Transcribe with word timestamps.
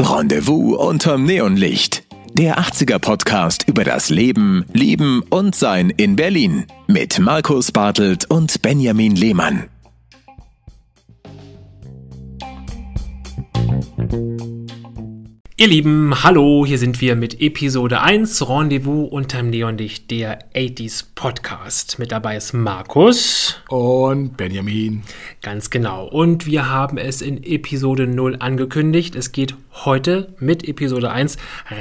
Rendezvous 0.00 0.76
unterm 0.76 1.24
Neonlicht. 1.24 2.04
Der 2.34 2.58
80er 2.58 2.98
Podcast 2.98 3.68
über 3.68 3.84
das 3.84 4.10
Leben, 4.10 4.64
Lieben 4.72 5.22
und 5.30 5.54
Sein 5.54 5.90
in 5.90 6.16
Berlin 6.16 6.66
mit 6.86 7.18
Markus 7.18 7.72
Bartelt 7.72 8.28
und 8.30 8.60
Benjamin 8.62 9.16
Lehmann. 9.16 9.68
Ihr 15.60 15.68
Lieben, 15.68 16.24
hallo, 16.24 16.64
hier 16.64 16.78
sind 16.78 17.02
wir 17.02 17.16
mit 17.16 17.42
Episode 17.42 18.00
1 18.00 18.48
Rendezvous 18.48 19.12
unterm 19.12 19.50
Neonlicht, 19.50 20.10
der 20.10 20.50
80s 20.54 21.04
Podcast. 21.14 21.98
Mit 21.98 22.12
dabei 22.12 22.38
ist 22.38 22.54
Markus. 22.54 23.56
Und 23.68 24.38
Benjamin. 24.38 25.02
Ganz 25.42 25.68
genau. 25.68 26.06
Und 26.06 26.46
wir 26.46 26.70
haben 26.70 26.96
es 26.96 27.20
in 27.20 27.44
Episode 27.44 28.06
0 28.06 28.36
angekündigt. 28.38 29.14
Es 29.14 29.32
geht 29.32 29.54
heute 29.84 30.34
mit 30.38 30.66
Episode 30.66 31.10
1 31.10 31.36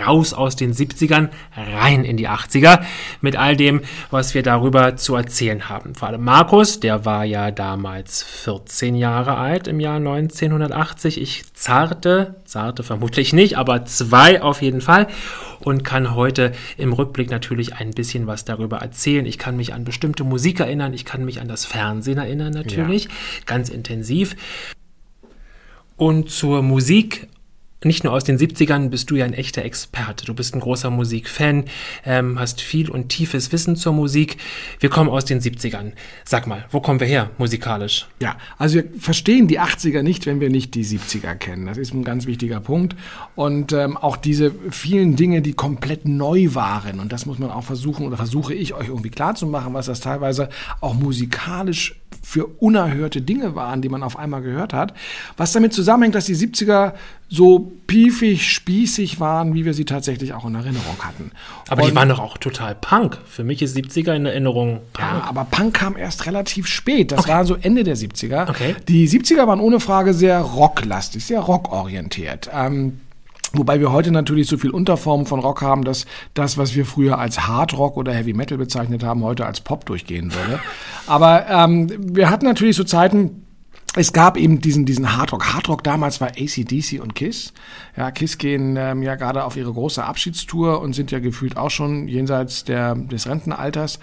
raus 0.05 0.33
aus 0.33 0.57
den 0.57 0.73
70ern, 0.73 1.29
rein 1.55 2.03
in 2.03 2.17
die 2.17 2.27
80er. 2.27 2.81
Mit 3.21 3.37
all 3.37 3.55
dem, 3.55 3.79
was 4.11 4.33
wir 4.33 4.43
darüber 4.43 4.97
zu 4.97 5.15
erzählen 5.15 5.69
haben. 5.69 5.95
Vor 5.95 6.09
allem 6.09 6.23
Markus, 6.25 6.81
der 6.81 7.05
war 7.05 7.23
ja 7.23 7.49
damals 7.51 8.23
14 8.23 8.95
Jahre 8.95 9.37
alt 9.37 9.69
im 9.69 9.79
Jahr 9.79 9.95
1980. 9.95 11.21
Ich 11.21 11.53
zarte, 11.53 12.35
zarte 12.43 12.83
vermutlich 12.83 13.31
nicht, 13.31 13.57
aber 13.57 13.68
zwei 13.85 14.41
auf 14.41 14.61
jeden 14.61 14.81
Fall. 14.81 15.07
Und 15.61 15.83
kann 15.83 16.15
heute 16.15 16.53
im 16.77 16.93
Rückblick 16.93 17.29
natürlich 17.29 17.75
ein 17.75 17.91
bisschen 17.91 18.27
was 18.27 18.45
darüber 18.45 18.77
erzählen. 18.77 19.25
Ich 19.25 19.37
kann 19.37 19.57
mich 19.57 19.73
an 19.73 19.83
bestimmte 19.83 20.23
Musik 20.23 20.61
erinnern, 20.61 20.93
ich 20.93 21.03
kann 21.03 21.25
mich 21.25 21.41
an 21.41 21.49
das 21.49 21.65
Fernsehen 21.65 22.17
erinnern 22.17 22.53
natürlich, 22.53 23.05
ja. 23.05 23.09
ganz 23.45 23.67
intensiv. 23.67 24.37
Und 25.97 26.29
zur 26.29 26.61
Musik 26.61 27.27
nicht 27.83 28.03
nur 28.03 28.11
aus 28.11 28.25
den 28.25 28.37
70ern 28.37 28.89
bist 28.89 29.09
du 29.09 29.15
ja 29.15 29.23
ein 29.23 29.33
echter 29.33 29.63
Experte. 29.63 30.25
Du 30.25 30.33
bist 30.33 30.53
ein 30.53 30.59
großer 30.59 30.89
Musikfan, 30.89 31.63
ähm, 32.05 32.37
hast 32.37 32.59
viel 32.59 32.89
und 32.89 33.07
tiefes 33.07 33.53
Wissen 33.53 33.77
zur 33.77 33.93
Musik. 33.93 34.37
Wir 34.81 34.89
kommen 34.89 35.09
aus 35.09 35.23
den 35.23 35.39
70ern. 35.39 35.93
Sag 36.25 36.45
mal, 36.45 36.65
wo 36.71 36.81
kommen 36.81 36.99
wir 36.99 37.07
her 37.07 37.29
musikalisch? 37.37 38.07
Ja, 38.21 38.37
also 38.57 38.75
wir 38.75 38.85
verstehen 38.99 39.47
die 39.47 39.61
80er 39.61 40.01
nicht, 40.01 40.25
wenn 40.25 40.41
wir 40.41 40.49
nicht 40.49 40.75
die 40.75 40.83
70er 40.83 41.35
kennen. 41.35 41.67
Das 41.67 41.77
ist 41.77 41.93
ein 41.93 42.03
ganz 42.03 42.25
wichtiger 42.25 42.59
Punkt. 42.59 42.97
Und 43.35 43.71
ähm, 43.71 43.95
auch 43.95 44.17
diese 44.17 44.51
vielen 44.71 45.15
Dinge, 45.15 45.41
die 45.41 45.53
komplett 45.53 46.05
neu 46.05 46.49
waren. 46.55 46.99
Und 46.99 47.13
das 47.13 47.25
muss 47.25 47.39
man 47.39 47.49
auch 47.49 47.63
versuchen 47.63 48.05
oder 48.05 48.17
versuche 48.17 48.53
ich 48.53 48.73
euch 48.73 48.89
irgendwie 48.89 49.09
klarzumachen, 49.09 49.73
was 49.73 49.85
das 49.85 50.01
teilweise 50.01 50.49
auch 50.81 50.95
musikalisch 50.95 51.95
für 52.21 52.45
unerhörte 52.45 53.21
Dinge 53.21 53.55
waren, 53.55 53.81
die 53.81 53.89
man 53.89 54.03
auf 54.03 54.17
einmal 54.17 54.41
gehört 54.41 54.73
hat. 54.73 54.93
Was 55.37 55.53
damit 55.53 55.73
zusammenhängt, 55.73 56.15
dass 56.15 56.25
die 56.25 56.35
70er 56.35 56.93
so 57.27 57.68
piefig, 57.69 58.51
spießig 58.51 59.19
waren, 59.19 59.53
wie 59.53 59.65
wir 59.65 59.73
sie 59.73 59.85
tatsächlich 59.85 60.33
auch 60.33 60.45
in 60.45 60.55
Erinnerung 60.55 60.97
hatten. 60.99 61.31
Aber 61.67 61.83
Und 61.83 61.89
die 61.89 61.95
waren 61.95 62.09
doch 62.09 62.19
auch 62.19 62.37
total 62.37 62.75
Punk. 62.75 63.17
Für 63.25 63.43
mich 63.43 63.61
ist 63.61 63.75
70er 63.75 64.13
in 64.13 64.25
Erinnerung 64.25 64.81
Punk. 64.93 65.09
Ja, 65.09 65.23
aber 65.27 65.45
Punk 65.45 65.73
kam 65.73 65.97
erst 65.97 66.25
relativ 66.25 66.67
spät. 66.67 67.11
Das 67.11 67.21
okay. 67.21 67.29
war 67.29 67.45
so 67.45 67.55
Ende 67.55 67.83
der 67.83 67.97
70er. 67.97 68.49
Okay. 68.49 68.75
Die 68.87 69.07
70er 69.07 69.47
waren 69.47 69.59
ohne 69.59 69.79
Frage 69.79 70.13
sehr 70.13 70.39
rocklastig, 70.39 71.25
sehr 71.25 71.39
rockorientiert. 71.39 72.49
Ähm, 72.53 72.99
Wobei 73.51 73.79
wir 73.79 73.91
heute 73.91 74.11
natürlich 74.11 74.47
so 74.47 74.57
viel 74.57 74.69
Unterformen 74.69 75.25
von 75.25 75.39
Rock 75.39 75.63
haben, 75.63 75.83
dass 75.83 76.05
das, 76.35 76.59
was 76.59 76.75
wir 76.75 76.85
früher 76.85 77.17
als 77.17 77.47
Hard 77.47 77.75
Rock 77.75 77.97
oder 77.97 78.13
Heavy 78.13 78.33
Metal 78.33 78.59
bezeichnet 78.59 79.03
haben, 79.03 79.23
heute 79.23 79.45
als 79.45 79.61
Pop 79.61 79.85
durchgehen 79.85 80.31
würde. 80.33 80.59
Aber 81.07 81.47
ähm, 81.49 81.89
wir 81.97 82.29
hatten 82.29 82.45
natürlich 82.45 82.75
so 82.75 82.83
Zeiten, 82.83 83.47
es 83.95 84.13
gab 84.13 84.37
eben 84.37 84.61
diesen, 84.61 84.85
diesen 84.85 85.17
Hardrock. 85.17 85.53
Hardrock 85.53 85.83
damals 85.83 86.21
war 86.21 86.29
ACDC 86.29 87.01
und 87.01 87.15
Kiss. 87.15 87.53
Ja, 87.97 88.11
Kiss 88.11 88.37
gehen 88.37 88.77
ähm, 88.77 89.03
ja 89.03 89.15
gerade 89.15 89.43
auf 89.43 89.57
ihre 89.57 89.73
große 89.73 90.03
Abschiedstour 90.03 90.81
und 90.81 90.93
sind 90.93 91.11
ja 91.11 91.19
gefühlt 91.19 91.57
auch 91.57 91.71
schon 91.71 92.07
jenseits 92.07 92.63
der, 92.63 92.95
des 92.95 93.27
Rentenalters. 93.27 93.99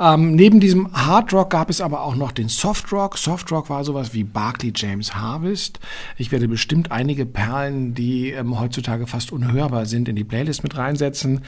Ähm, 0.00 0.34
neben 0.34 0.60
diesem 0.60 0.92
Hardrock 0.92 1.50
gab 1.50 1.70
es 1.70 1.80
aber 1.80 2.02
auch 2.02 2.14
noch 2.14 2.32
den 2.32 2.48
Softrock. 2.48 3.18
Softrock 3.18 3.68
war 3.68 3.84
sowas 3.84 4.14
wie 4.14 4.24
Barclay 4.24 4.72
James 4.74 5.14
Harvest. 5.14 5.80
Ich 6.16 6.30
werde 6.32 6.48
bestimmt 6.48 6.92
einige 6.92 7.26
Perlen, 7.26 7.94
die 7.94 8.30
ähm, 8.30 8.58
heutzutage 8.58 9.06
fast 9.06 9.32
unhörbar 9.32 9.86
sind, 9.86 10.08
in 10.08 10.16
die 10.16 10.24
Playlist 10.24 10.62
mit 10.62 10.76
reinsetzen. 10.76 11.40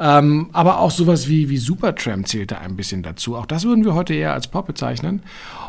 Ähm, 0.00 0.48
aber 0.52 0.80
auch 0.80 0.90
sowas 0.90 1.28
wie, 1.28 1.50
wie 1.50 1.58
Supertramp 1.58 2.26
zählte 2.26 2.58
ein 2.58 2.76
bisschen 2.76 3.02
dazu. 3.02 3.36
Auch 3.36 3.46
das 3.46 3.64
würden 3.64 3.84
wir 3.84 3.94
heute 3.94 4.14
eher 4.14 4.32
als 4.32 4.48
Pop 4.48 4.66
bezeichnen. 4.66 5.22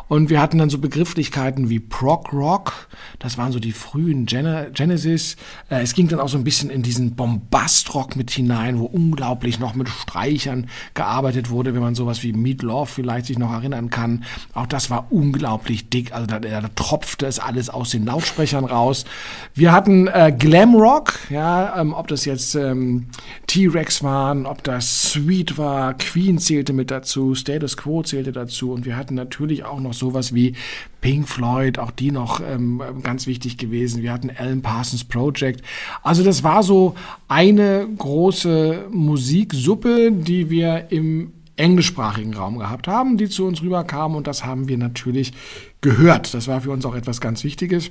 Und 0.08 0.30
wir 0.30 0.40
hatten 0.40 0.58
dann 0.58 0.70
so 0.70 0.78
Begrifflichkeiten 0.78 1.59
wie 1.68 1.80
Prog 1.80 2.32
Rock, 2.32 2.88
das 3.18 3.36
waren 3.36 3.52
so 3.52 3.58
die 3.58 3.72
frühen 3.72 4.26
Gen 4.26 4.72
Genesis. 4.72 5.36
Äh, 5.68 5.82
es 5.82 5.94
ging 5.94 6.08
dann 6.08 6.20
auch 6.20 6.28
so 6.28 6.38
ein 6.38 6.44
bisschen 6.44 6.70
in 6.70 6.82
diesen 6.82 7.14
Bombastrock 7.14 8.16
mit 8.16 8.30
hinein, 8.30 8.78
wo 8.78 8.84
unglaublich 8.84 9.58
noch 9.58 9.74
mit 9.74 9.88
Streichern 9.88 10.68
gearbeitet 10.94 11.50
wurde, 11.50 11.74
wenn 11.74 11.82
man 11.82 11.94
sowas 11.94 12.22
wie 12.22 12.32
Meat 12.32 12.62
Love 12.62 12.90
vielleicht 12.90 13.26
sich 13.26 13.38
noch 13.38 13.52
erinnern 13.52 13.90
kann. 13.90 14.24
Auch 14.54 14.66
das 14.66 14.90
war 14.90 15.08
unglaublich 15.10 15.88
dick, 15.90 16.12
also 16.12 16.26
da, 16.26 16.38
da 16.38 16.62
tropfte 16.74 17.26
es 17.26 17.38
alles 17.38 17.68
aus 17.68 17.90
den 17.90 18.06
Lautsprechern 18.06 18.64
raus. 18.64 19.04
Wir 19.54 19.72
hatten 19.72 20.06
äh, 20.06 20.34
Glam 20.36 20.74
Rock, 20.74 21.18
ja, 21.28 21.78
ähm, 21.78 21.92
ob 21.92 22.08
das 22.08 22.24
jetzt 22.24 22.54
ähm, 22.54 23.06
T-Rex 23.46 24.02
waren, 24.02 24.46
ob 24.46 24.62
das 24.64 25.10
Sweet 25.12 25.58
war, 25.58 25.94
Queen 25.94 26.38
zählte 26.38 26.72
mit 26.72 26.90
dazu, 26.90 27.34
Status 27.34 27.76
Quo 27.76 28.02
zählte 28.02 28.32
dazu 28.32 28.72
und 28.72 28.84
wir 28.84 28.96
hatten 28.96 29.14
natürlich 29.14 29.64
auch 29.64 29.80
noch 29.80 29.94
sowas 29.94 30.34
wie 30.34 30.54
Pink 31.00 31.28
Floyd, 31.28 31.78
auch 31.78 31.90
die 31.90 32.10
noch 32.10 32.40
ähm, 32.40 32.82
ganz 33.02 33.26
wichtig 33.26 33.56
gewesen. 33.56 34.02
Wir 34.02 34.12
hatten 34.12 34.30
Alan 34.36 34.62
Parsons 34.62 35.04
Project. 35.04 35.62
Also 36.02 36.22
das 36.22 36.42
war 36.42 36.62
so 36.62 36.94
eine 37.28 37.86
große 37.96 38.86
Musiksuppe, 38.90 40.12
die 40.12 40.50
wir 40.50 40.86
im 40.90 41.32
englischsprachigen 41.56 42.34
Raum 42.34 42.58
gehabt 42.58 42.88
haben, 42.88 43.18
die 43.18 43.28
zu 43.28 43.46
uns 43.46 43.62
rüberkamen 43.62 44.16
und 44.16 44.26
das 44.26 44.44
haben 44.44 44.68
wir 44.68 44.78
natürlich 44.78 45.32
gehört. 45.80 46.32
Das 46.32 46.48
war 46.48 46.60
für 46.62 46.70
uns 46.70 46.84
auch 46.86 46.94
etwas 46.94 47.20
ganz 47.20 47.44
Wichtiges. 47.44 47.90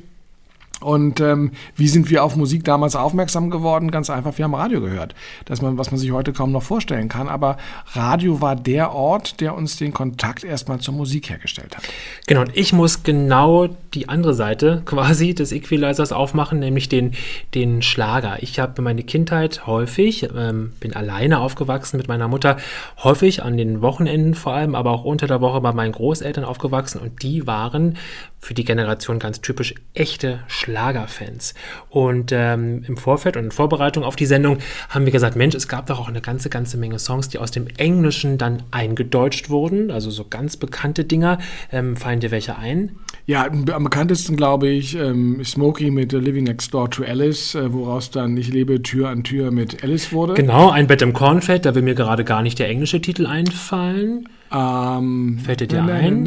Und 0.80 1.20
ähm, 1.20 1.52
wie 1.76 1.88
sind 1.88 2.10
wir 2.10 2.24
auf 2.24 2.36
Musik 2.36 2.64
damals 2.64 2.96
aufmerksam 2.96 3.50
geworden? 3.50 3.92
Ganz 3.92 4.10
einfach, 4.10 4.38
wir 4.38 4.46
haben 4.46 4.56
Radio 4.56 4.80
gehört. 4.82 5.14
Das 5.46 5.62
man, 5.62 5.78
was 5.78 5.92
man 5.92 6.00
sich 6.00 6.12
heute 6.12 6.32
kaum 6.32 6.52
noch 6.52 6.64
vorstellen 6.64 7.10
kann. 7.10 7.28
Aber 7.28 7.58
Radio 7.94 8.42
war 8.42 8.56
der 8.56 8.94
Ort, 8.94 9.42
der 9.42 9.56
uns 9.56 9.78
den 9.78 9.94
Kontakt 9.94 10.44
erstmal 10.44 10.80
zur 10.80 10.94
Musik 10.94 11.30
hergestellt 11.30 11.76
hat. 11.76 11.84
Genau, 12.28 12.42
und 12.42 12.56
ich 12.56 12.72
muss 12.72 13.04
genau 13.04 13.68
die 13.94 14.08
andere 14.08 14.34
Seite 14.34 14.82
quasi 14.86 15.34
des 15.34 15.52
Equalizers 15.52 16.12
aufmachen, 16.12 16.60
nämlich 16.60 16.88
den, 16.88 17.14
den 17.56 17.82
Schlager. 17.82 18.38
Ich 18.42 18.60
habe 18.60 18.82
meine 18.82 19.04
Kindheit 19.04 19.68
häufig, 19.68 20.30
ähm, 20.36 20.74
bin 20.80 20.96
alleine 20.96 21.40
aufgewachsen 21.40 21.98
mit 21.98 22.08
meiner 22.08 22.28
Mutter, 22.28 22.58
häufig 23.04 23.44
an 23.44 23.58
den 23.58 23.82
Wochenenden 23.82 24.34
vor 24.34 24.54
allem, 24.54 24.76
aber 24.76 24.92
auch 24.92 25.04
unter 25.04 25.28
der 25.28 25.42
Woche 25.42 25.60
bei 25.60 25.74
meinen 25.74 25.92
Großeltern 25.92 26.46
aufgewachsen 26.46 27.00
und 27.00 27.22
die 27.22 27.48
waren 27.48 27.98
für 28.40 28.54
die 28.54 28.64
Generation 28.64 29.20
ganz 29.20 29.42
typisch 29.42 29.76
echte 29.94 30.40
Schlagerfans. 30.48 31.54
Und 31.90 32.32
ähm, 32.32 32.84
im 32.88 32.98
Vorfeld 32.98 33.38
und 33.38 33.46
in 33.46 33.52
Vorbereitung 33.52 34.04
auf 34.04 34.16
die 34.16 34.26
Sendung 34.26 34.60
haben 34.90 35.06
wir 35.06 35.12
gesagt, 35.12 35.36
Mensch, 35.36 35.56
es 35.56 35.68
gab 35.68 35.88
doch 35.88 36.00
auch 36.00 36.08
eine 36.08 36.22
ganze, 36.22 36.50
ganze 36.50 36.78
Menge 36.78 37.00
Songs, 37.00 37.30
die 37.30 37.38
aus 37.38 37.52
dem 37.52 37.68
Englischen 37.78 38.38
dann 38.38 38.64
eingedeutscht 38.72 39.50
wurden, 39.50 39.92
also 39.92 40.10
so 40.10 40.26
ganz 40.30 40.58
bekannte 40.58 41.04
Dinger. 41.04 41.40
Ähm, 41.72 41.98
fallen 41.98 42.22
dir 42.22 42.32
welche 42.32 42.58
ein? 42.58 42.92
Ja, 43.26 43.46
am 43.46 43.84
bekanntesten 43.84 44.38
glaube 44.38 44.70
ich 44.70 44.96
ähm, 44.96 45.44
Smokey 45.44 45.92
mit 45.92 46.14
Living 46.14 46.46
Next 46.46 46.74
Door 46.74 46.92
to 46.92 47.04
Alice, 47.04 47.56
äh, 47.56 47.72
woraus 47.74 48.10
dann 48.10 48.38
Ich 48.38 48.52
lebe 48.52 48.82
Tür 48.82 49.10
an 49.10 49.24
Tür 49.24 49.52
mit 49.52 49.84
Alice 49.84 50.12
wurde. 50.12 50.34
Genau, 50.34 50.70
ein 50.70 50.88
Bett 50.88 51.02
im 51.02 51.14
Kornfeld, 51.14 51.66
da 51.66 51.76
will 51.76 51.82
mir 51.82 51.96
gerade 51.96 52.24
gar 52.24 52.42
nicht 52.42 52.58
der 52.58 52.70
englische 52.70 53.02
Titel 53.02 53.26
einfallen. 53.26 54.28
Ähm, 54.52 55.40
Fällt 55.44 55.62
dir 55.68 55.84
ein? 55.84 56.26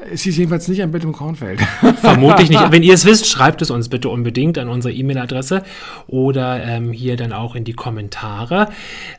Es 0.00 0.22
hieß 0.22 0.36
jedenfalls 0.36 0.68
nicht 0.68 0.80
ein 0.80 0.92
Bett 0.92 1.02
im 1.02 1.12
Kornfeld. 1.12 1.60
Vermutlich 2.00 2.50
nicht. 2.50 2.70
Wenn 2.70 2.84
ihr 2.84 2.94
es 2.94 3.04
wisst, 3.04 3.26
schreibt 3.26 3.62
es 3.62 3.70
uns 3.72 3.88
bitte 3.88 4.08
unbedingt 4.08 4.56
an 4.56 4.68
unsere 4.68 4.94
E-Mail-Adresse 4.94 5.64
oder 6.06 6.62
ähm, 6.62 6.92
hier 6.92 7.16
dann 7.16 7.32
auch 7.32 7.56
in 7.56 7.64
die 7.64 7.72
Kommentare. 7.72 8.68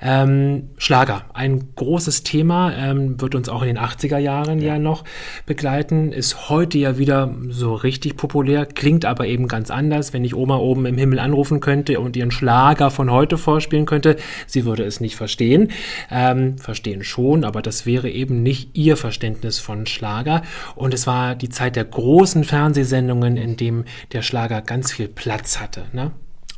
Ähm, 0.02 0.70
Schlager, 0.78 1.26
ein 1.34 1.76
großes 1.76 2.24
Thema, 2.24 2.74
ähm, 2.78 3.20
wird 3.20 3.36
uns 3.36 3.50
auch 3.50 3.62
in 3.62 3.68
den 3.68 3.78
80er 3.78 4.20
Jahren 4.20 4.60
ja. 4.60 4.76
ja 4.76 4.80
noch 4.80 5.04
begleiten, 5.46 6.14
ist 6.14 6.50
heute 6.50 6.78
ja 6.78 6.98
wieder 6.98 7.36
so 7.50 7.76
richtig 7.76 8.16
populär, 8.16 8.66
klingt 8.66 9.04
aber 9.04 9.28
eben 9.28 9.50
ganz 9.50 9.72
anders. 9.72 10.14
Wenn 10.14 10.24
ich 10.24 10.34
Oma 10.34 10.56
oben 10.56 10.86
im 10.86 10.98
Himmel 10.98 11.20
anrufen 11.20 11.60
könnte 11.60 12.00
und 12.00 12.16
ihren 12.16 12.32
Schlager 12.32 12.90
von 12.90 13.12
heute 13.12 13.38
vorspielen 13.38 13.86
könnte, 13.86 14.16
sie 14.48 14.64
würde 14.64 14.86
es 14.86 15.02
nicht 15.02 15.18
verstehen. 15.18 15.72
Ähm, 16.10 16.58
verstehen 16.58 17.04
schon, 17.04 17.44
aber 17.44 17.62
das 17.62 17.86
wäre 17.86 18.10
eben 18.10 18.44
nicht 18.44 18.78
ihr 18.78 18.96
Verständnis 18.96 19.60
von 19.60 19.86
Schlager. 19.86 20.42
Und 20.76 20.94
es 20.94 21.08
war 21.08 21.36
die 21.36 21.50
Zeit 21.50 21.76
der 21.76 21.86
großen 21.86 22.44
Fernsehsendungen, 22.44 23.38
in 23.38 23.58
dem 23.58 23.86
der 24.12 24.22
Schlager 24.22 24.62
ganz 24.62 24.92
viel 24.92 25.08
Platz 25.08 25.60
hatte. 25.60 25.86
Ne? 25.94 26.12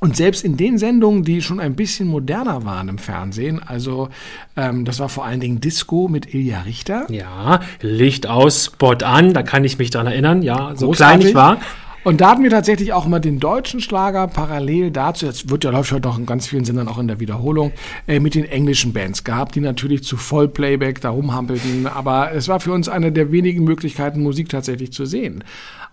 Und 0.04 0.18
selbst 0.18 0.44
in 0.44 0.58
den 0.58 0.80
Sendungen, 0.80 1.24
die 1.24 1.44
schon 1.44 1.60
ein 1.60 1.75
bisschen 1.75 2.08
moderner 2.08 2.66
waren 2.66 2.90
im 2.90 2.98
Fernsehen, 2.98 3.62
also 3.62 4.10
ähm, 4.58 4.84
das 4.84 4.98
war 5.00 5.10
vor 5.10 5.25
allen 5.25 5.40
Dingen 5.40 5.62
Disco 5.62 6.08
mit 6.08 6.34
Ilja 6.34 6.62
Richter. 6.62 7.06
Ja, 7.12 7.60
Licht 7.81 8.25
aus, 8.25 8.66
Spot 8.66 8.96
an, 9.04 9.36
da 9.36 9.44
kann 9.44 9.63
ich 9.63 9.78
mich 9.78 9.92
dran 9.92 10.08
erinnern, 10.08 10.42
ja, 10.42 10.74
so 10.75 10.88
Großartig. 10.88 11.19
klein 11.19 11.30
ich 11.30 11.36
war. 11.36 11.60
Und 12.03 12.19
da 12.19 12.31
hatten 12.31 12.42
wir 12.42 12.50
tatsächlich 12.50 12.94
auch 12.94 13.06
mal 13.06 13.19
den 13.19 13.39
deutschen 13.39 13.80
Schlager 13.80 14.27
parallel 14.27 14.89
dazu, 14.89 15.27
jetzt 15.27 15.51
wird 15.51 15.63
ja 15.63 15.69
läuft 15.69 15.92
heute 15.92 16.09
auch 16.09 16.18
in 16.18 16.25
ganz 16.25 16.48
vielen 16.48 16.65
Sendern 16.65 16.88
auch 16.88 16.98
in 16.98 17.07
der 17.07 17.19
Wiederholung, 17.19 17.74
äh, 18.07 18.19
mit 18.19 18.33
den 18.33 18.45
englischen 18.45 18.92
Bands 18.92 19.24
gehabt, 19.24 19.53
die 19.53 19.59
natürlich 19.59 20.03
zu 20.03 20.18
Vollplayback 20.18 21.00
da 21.00 21.12
rumhampelten, 21.12 21.86
aber 21.86 22.31
es 22.33 22.48
war 22.48 22.59
für 22.59 22.71
uns 22.71 22.89
eine 22.89 23.12
der 23.12 23.31
wenigen 23.31 23.63
Möglichkeiten, 23.63 24.24
Musik 24.24 24.50
tatsächlich 24.50 24.92
zu 24.92 25.06
sehen. 25.06 25.44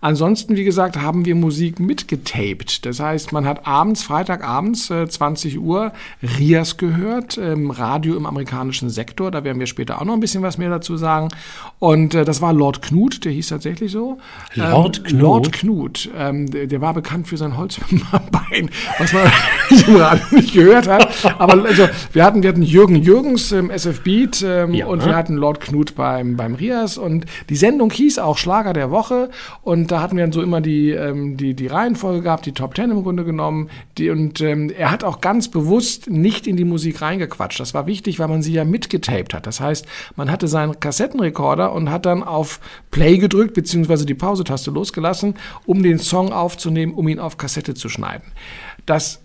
Ansonsten, 0.01 0.55
wie 0.55 0.63
gesagt, 0.63 0.97
haben 0.97 1.25
wir 1.25 1.35
Musik 1.35 1.79
mitgetaped. 1.79 2.85
Das 2.85 2.99
heißt, 2.99 3.33
man 3.33 3.45
hat 3.45 3.67
abends, 3.67 4.03
Freitagabends, 4.03 4.89
äh, 4.89 5.07
20 5.07 5.59
Uhr, 5.59 5.91
Rias 6.39 6.77
gehört, 6.77 7.37
ähm, 7.37 7.69
Radio 7.69 8.15
im 8.15 8.25
amerikanischen 8.25 8.89
Sektor. 8.89 9.29
Da 9.29 9.43
werden 9.43 9.59
wir 9.59 9.67
später 9.67 10.01
auch 10.01 10.05
noch 10.05 10.13
ein 10.13 10.21
bisschen 10.21 10.41
was 10.41 10.57
mehr 10.57 10.69
dazu 10.69 10.95
sagen. 10.95 11.27
Und 11.79 12.13
äh, 12.13 12.23
das 12.23 12.41
war 12.41 12.53
Lord 12.53 12.81
Knut, 12.81 13.25
der 13.25 13.33
hieß 13.33 13.49
tatsächlich 13.49 13.91
so. 13.91 14.19
Lord 14.53 14.99
ähm, 14.99 15.03
Knut? 15.03 15.21
Lord 15.21 15.51
Knut. 15.51 16.09
Ähm, 16.15 16.49
der, 16.49 16.67
der, 16.67 16.79
war 16.79 16.93
bekannt 16.93 17.27
für 17.27 17.37
sein 17.37 17.57
Holzbein, 17.57 18.01
was 18.99 19.13
man 19.13 19.31
im 19.87 19.95
Radio 19.97 20.25
nicht 20.31 20.53
gehört 20.53 20.87
hat. 20.87 21.39
Aber 21.39 21.65
also, 21.65 21.89
wir 22.13 22.23
hatten, 22.23 22.41
wir 22.41 22.49
hatten 22.49 22.63
Jürgen 22.63 22.95
Jürgens 22.95 23.51
im 23.51 23.69
SF 23.69 24.01
Beat 24.01 24.43
ähm, 24.45 24.73
ja, 24.73 24.85
und 24.85 25.05
wir 25.05 25.15
hatten 25.15 25.35
Lord 25.35 25.59
Knut 25.59 25.95
beim, 25.95 26.37
beim 26.37 26.55
Rias. 26.55 26.97
Und 26.97 27.25
die 27.49 27.57
Sendung 27.57 27.91
hieß 27.91 28.19
auch 28.19 28.37
Schlager 28.37 28.71
der 28.71 28.91
Woche. 28.91 29.29
Und 29.61 29.88
da 29.91 30.01
hatten 30.01 30.15
wir 30.15 30.23
dann 30.23 30.31
so 30.31 30.41
immer 30.41 30.61
die, 30.61 30.91
ähm, 30.91 31.37
die, 31.37 31.53
die 31.53 31.67
Reihenfolge 31.67 32.21
gehabt, 32.21 32.45
die 32.45 32.53
Top 32.53 32.75
Ten 32.75 32.91
im 32.91 33.03
Grunde 33.03 33.23
genommen. 33.23 33.69
Die, 33.97 34.09
und 34.09 34.41
ähm, 34.41 34.69
er 34.69 34.91
hat 34.91 35.03
auch 35.03 35.21
ganz 35.21 35.49
bewusst 35.49 36.09
nicht 36.09 36.47
in 36.47 36.57
die 36.57 36.65
Musik 36.65 37.01
reingequatscht. 37.01 37.59
Das 37.59 37.73
war 37.73 37.87
wichtig, 37.87 38.19
weil 38.19 38.27
man 38.27 38.41
sie 38.41 38.53
ja 38.53 38.65
mitgetaped 38.65 39.33
hat. 39.33 39.47
Das 39.47 39.59
heißt, 39.59 39.85
man 40.15 40.31
hatte 40.31 40.47
seinen 40.47 40.79
Kassettenrekorder 40.79 41.73
und 41.73 41.89
hat 41.89 42.05
dann 42.05 42.23
auf 42.23 42.59
Play 42.91 43.17
gedrückt, 43.17 43.53
beziehungsweise 43.53 44.05
die 44.05 44.13
Pause-Taste 44.13 44.71
losgelassen, 44.71 45.35
um 45.65 45.81
den 45.81 45.99
Song 45.99 46.31
aufzunehmen, 46.31 46.93
um 46.93 47.07
ihn 47.07 47.19
auf 47.19 47.37
Kassette 47.37 47.73
zu 47.73 47.89
schneiden. 47.89 48.31
Das 48.85 49.21